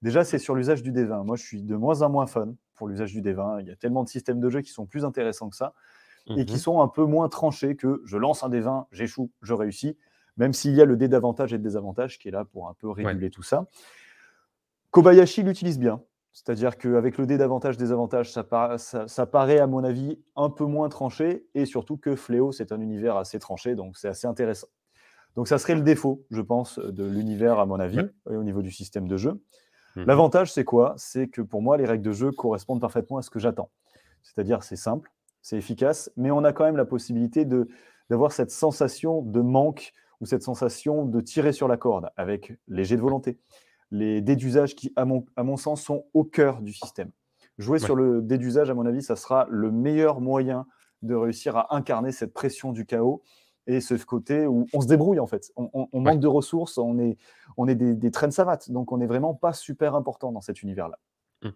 [0.01, 1.25] Déjà, c'est sur l'usage du D20.
[1.25, 3.61] Moi, je suis de moins en moins fan pour l'usage du D20.
[3.61, 5.73] Il y a tellement de systèmes de jeu qui sont plus intéressants que ça
[6.37, 6.59] et qui mhm.
[6.59, 9.97] sont un peu moins tranchés que je lance un D20, j'échoue, je réussis,
[10.37, 12.73] même s'il y a le dé d'avantage et de désavantage qui est là pour un
[12.73, 13.65] peu réguler tout ça.
[14.91, 16.01] Kobayashi l'utilise bien.
[16.39, 20.87] C'est-à-dire qu'avec le dé d'avantage, désavantage, ça, ça, paraît à mon avis un peu moins
[20.87, 24.67] tranché et surtout que Fléau, c'est un univers assez tranché, donc c'est assez intéressant.
[25.35, 28.71] Donc ça serait le défaut, je pense, de l'univers à mon avis, au niveau du
[28.71, 29.33] système de jeu.
[29.97, 30.93] Mmh L'avantage, c'est quoi?
[30.95, 33.69] C'est que pour moi, les règles de jeu correspondent parfaitement à ce que j'attends.
[34.23, 35.11] C'est-à-dire, c'est simple,
[35.41, 37.45] c'est efficace, mais on a quand même la possibilité
[38.09, 42.85] d'avoir cette sensation de manque ou cette sensation de tirer sur la corde avec les
[42.85, 43.37] jets de volonté,
[43.91, 47.11] les dés d'usage qui, à mon, à mon, sens, sont au cœur du système.
[47.57, 50.65] Jouer sur le dé d'usage, à mon avis, ça sera le meilleur moyen
[51.01, 53.21] de réussir à incarner cette pression du chaos
[53.67, 55.51] et ce côté où on se débrouille en fait.
[55.55, 57.17] On, manque de ressources, on est,
[57.57, 60.63] on est des, des traînes savates, donc on n'est vraiment pas super important dans cet
[60.63, 60.97] univers-là.
[61.43, 61.49] Mmh.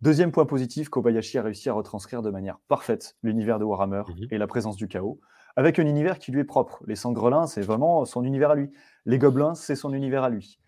[0.00, 4.26] Deuxième point positif, Kobayashi a réussi à retranscrire de manière parfaite l'univers de Warhammer mmh
[4.30, 5.20] et la présence du chaos,
[5.56, 6.82] avec un univers qui lui est propre.
[6.86, 8.70] Les sangrelins, c'est vraiment son univers à lui.
[9.04, 10.58] Les gobelins, c'est son univers à lui.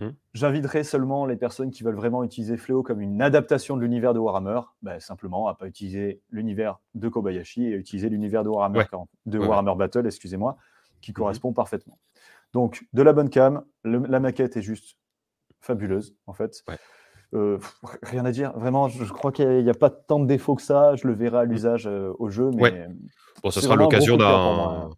[0.00, 0.14] Mhm.
[0.34, 4.18] J'inviterai seulement les personnes qui veulent vraiment utiliser Fléau comme une adaptation de l'univers de
[4.18, 8.84] Warhammer, bah, simplement à pas utiliser l'univers de Kobayashi et à utiliser l'univers de Warhammer,
[9.26, 10.56] de Warhammer Battle, excusez-moi,
[11.00, 11.16] qui mhm.
[11.16, 11.98] correspond parfaitement.
[12.52, 14.96] Donc, de la bonne cam, la maquette est juste
[15.60, 16.64] fabuleuse, en fait.
[17.34, 17.58] Euh,
[18.02, 18.52] rien à dire.
[18.56, 20.96] Vraiment, je, crois qu'il n'y a, pas tant de défauts que ça.
[20.96, 22.50] Je le verrai à l'usage euh, au jeu.
[22.54, 22.86] Mais
[23.42, 24.90] Bon, ce sera l'occasion d'un.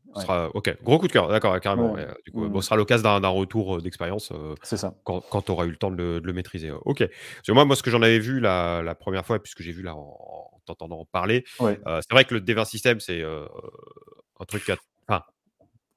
[0.55, 1.95] Ok, gros coup de cœur, d'accord, carrément.
[2.25, 4.33] Du coup, bon, ce sera l'occasion d'un retour d'expérience.
[4.63, 4.95] C'est ça.
[5.05, 6.71] Quand, quand tu auras eu le temps de le, maîtriser.
[6.85, 6.99] Ok.
[6.99, 9.73] Parce que moi, moi, ce que j'en avais vu la, la première fois, puisque j'ai
[9.73, 14.71] vu là en, t'entendant parler, c'est vrai que le D20 système, c'est un truc
[15.09, 15.23] enfin,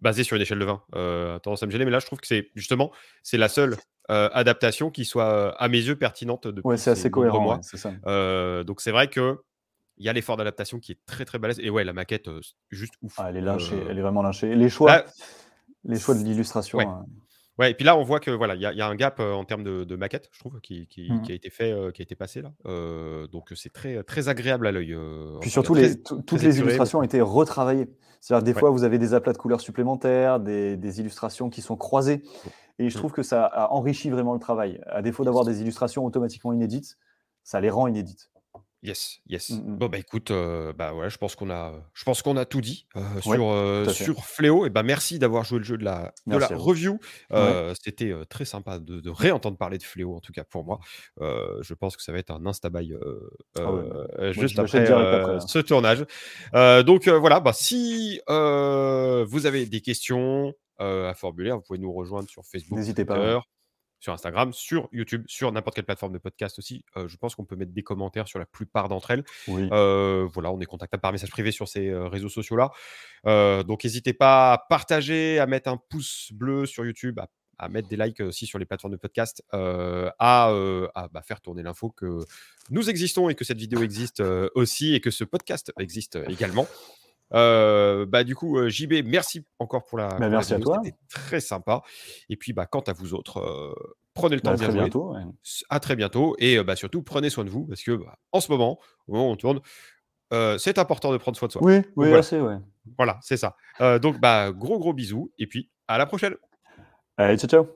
[0.02, 2.20] basé sur une échelle de 20 euh, tendance à me gêner, mais là je trouve
[2.20, 2.92] que c'est justement
[3.24, 3.76] c'est la seule
[4.12, 7.92] euh, adaptation qui soit euh, à mes yeux pertinente depuis ouais, c'est assez cohérent ça.
[8.06, 9.40] Euh, donc c'est vrai que
[9.98, 11.60] il y a l'effort d'adaptation qui est très très balèze.
[11.60, 12.30] Et ouais la maquette
[12.70, 13.16] juste ouf.
[13.18, 14.54] Ah, elle est lynchée elle est vraiment lynchée.
[14.56, 15.06] Les choix
[15.86, 17.06] les choix de l'illustration hein.
[17.58, 19.64] Ouais, et puis là, on voit que voilà, il y, a un gap en termes
[19.64, 22.52] de, maquette, je trouve, qui, mmh a été fait, qui a été passé là.
[23.32, 24.96] donc c'est très très agréable à l'œil.
[25.40, 27.88] puis surtout, les, toutes les illustrations ont été retravaillées.
[28.26, 32.24] C'est-à-dire des fois, vous avez des aplats de couleurs supplémentaires, des, illustrations qui sont croisées.
[32.80, 33.00] Et je mmh.
[33.00, 34.82] trouve que ça a enrichi vraiment le travail.
[34.88, 36.98] À défaut d'avoir des illustrations automatiquement inédites,
[37.44, 38.32] ça les rend inédites.
[38.86, 39.50] Yes, yes.
[39.50, 39.78] Mmh, mmh.
[39.78, 42.62] Bon bah écoute, euh, bah ouais, je pense qu'on a, je pense qu'on a tout
[42.62, 44.68] dit euh, sur euh, sur Fléau.
[44.68, 47.00] Et bah merci d'avoir joué le jeu de la de la review.
[47.84, 50.80] C'était très sympa de, réentendre parler de Fléau en tout cas pour moi.
[51.20, 52.94] je pense que ça va être un insta buy
[53.58, 55.40] ah juste après, hein.
[55.40, 56.06] ce tournage.
[56.86, 62.44] donc voilà, bah si vous avez des questions à formuler, vous pouvez nous rejoindre sur
[62.46, 63.42] Facebook, N'hésitez pas
[64.00, 66.84] sur Instagram, sur YouTube, sur n'importe quelle plateforme de podcast aussi.
[66.98, 69.24] Euh, je pense qu'on peut mettre des commentaires sur la plupart d'entre elles.
[69.50, 72.72] Euh, voilà, on est contactable par message privé sur ces euh, réseaux sociaux-là.
[73.64, 77.20] donc n'hésitez pas à partager, à mettre un pouce bleu sur YouTube,
[77.58, 80.52] à, mettre des likes aussi sur les plateformes de podcast, à,
[81.12, 82.20] bah, faire tourner l'info que
[82.70, 84.22] nous existons et que cette vidéo existe
[84.56, 86.68] aussi et que ce podcast existe également.
[87.34, 90.10] Euh, bah, du coup, euh, JB, merci encore pour la.
[90.10, 90.80] Bah, merci à toi.
[90.84, 91.82] C'était très sympa.
[92.30, 93.74] Et puis, bah, quant à vous autres, euh,
[94.14, 94.84] prenez le temps bah, de bien.
[94.84, 95.16] Bientôt,
[95.70, 96.36] À très bientôt.
[96.40, 99.30] Et bah, surtout, prenez soin de vous parce que bah, en ce moment, au moment
[99.30, 99.62] où on tourne,
[100.58, 101.62] c'est important de prendre soin de soi.
[101.64, 102.24] Oui, oui, voilà.
[102.24, 102.58] c'est ouais.
[102.98, 103.56] Voilà, c'est ça.
[104.00, 105.32] donc, bah, gros, gros bisous.
[105.38, 106.36] Et puis, à la prochaine.
[107.18, 107.68] Allez, ciao, ciao.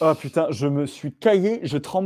[0.00, 2.04] Oh putain, je me suis caillé, je tremble.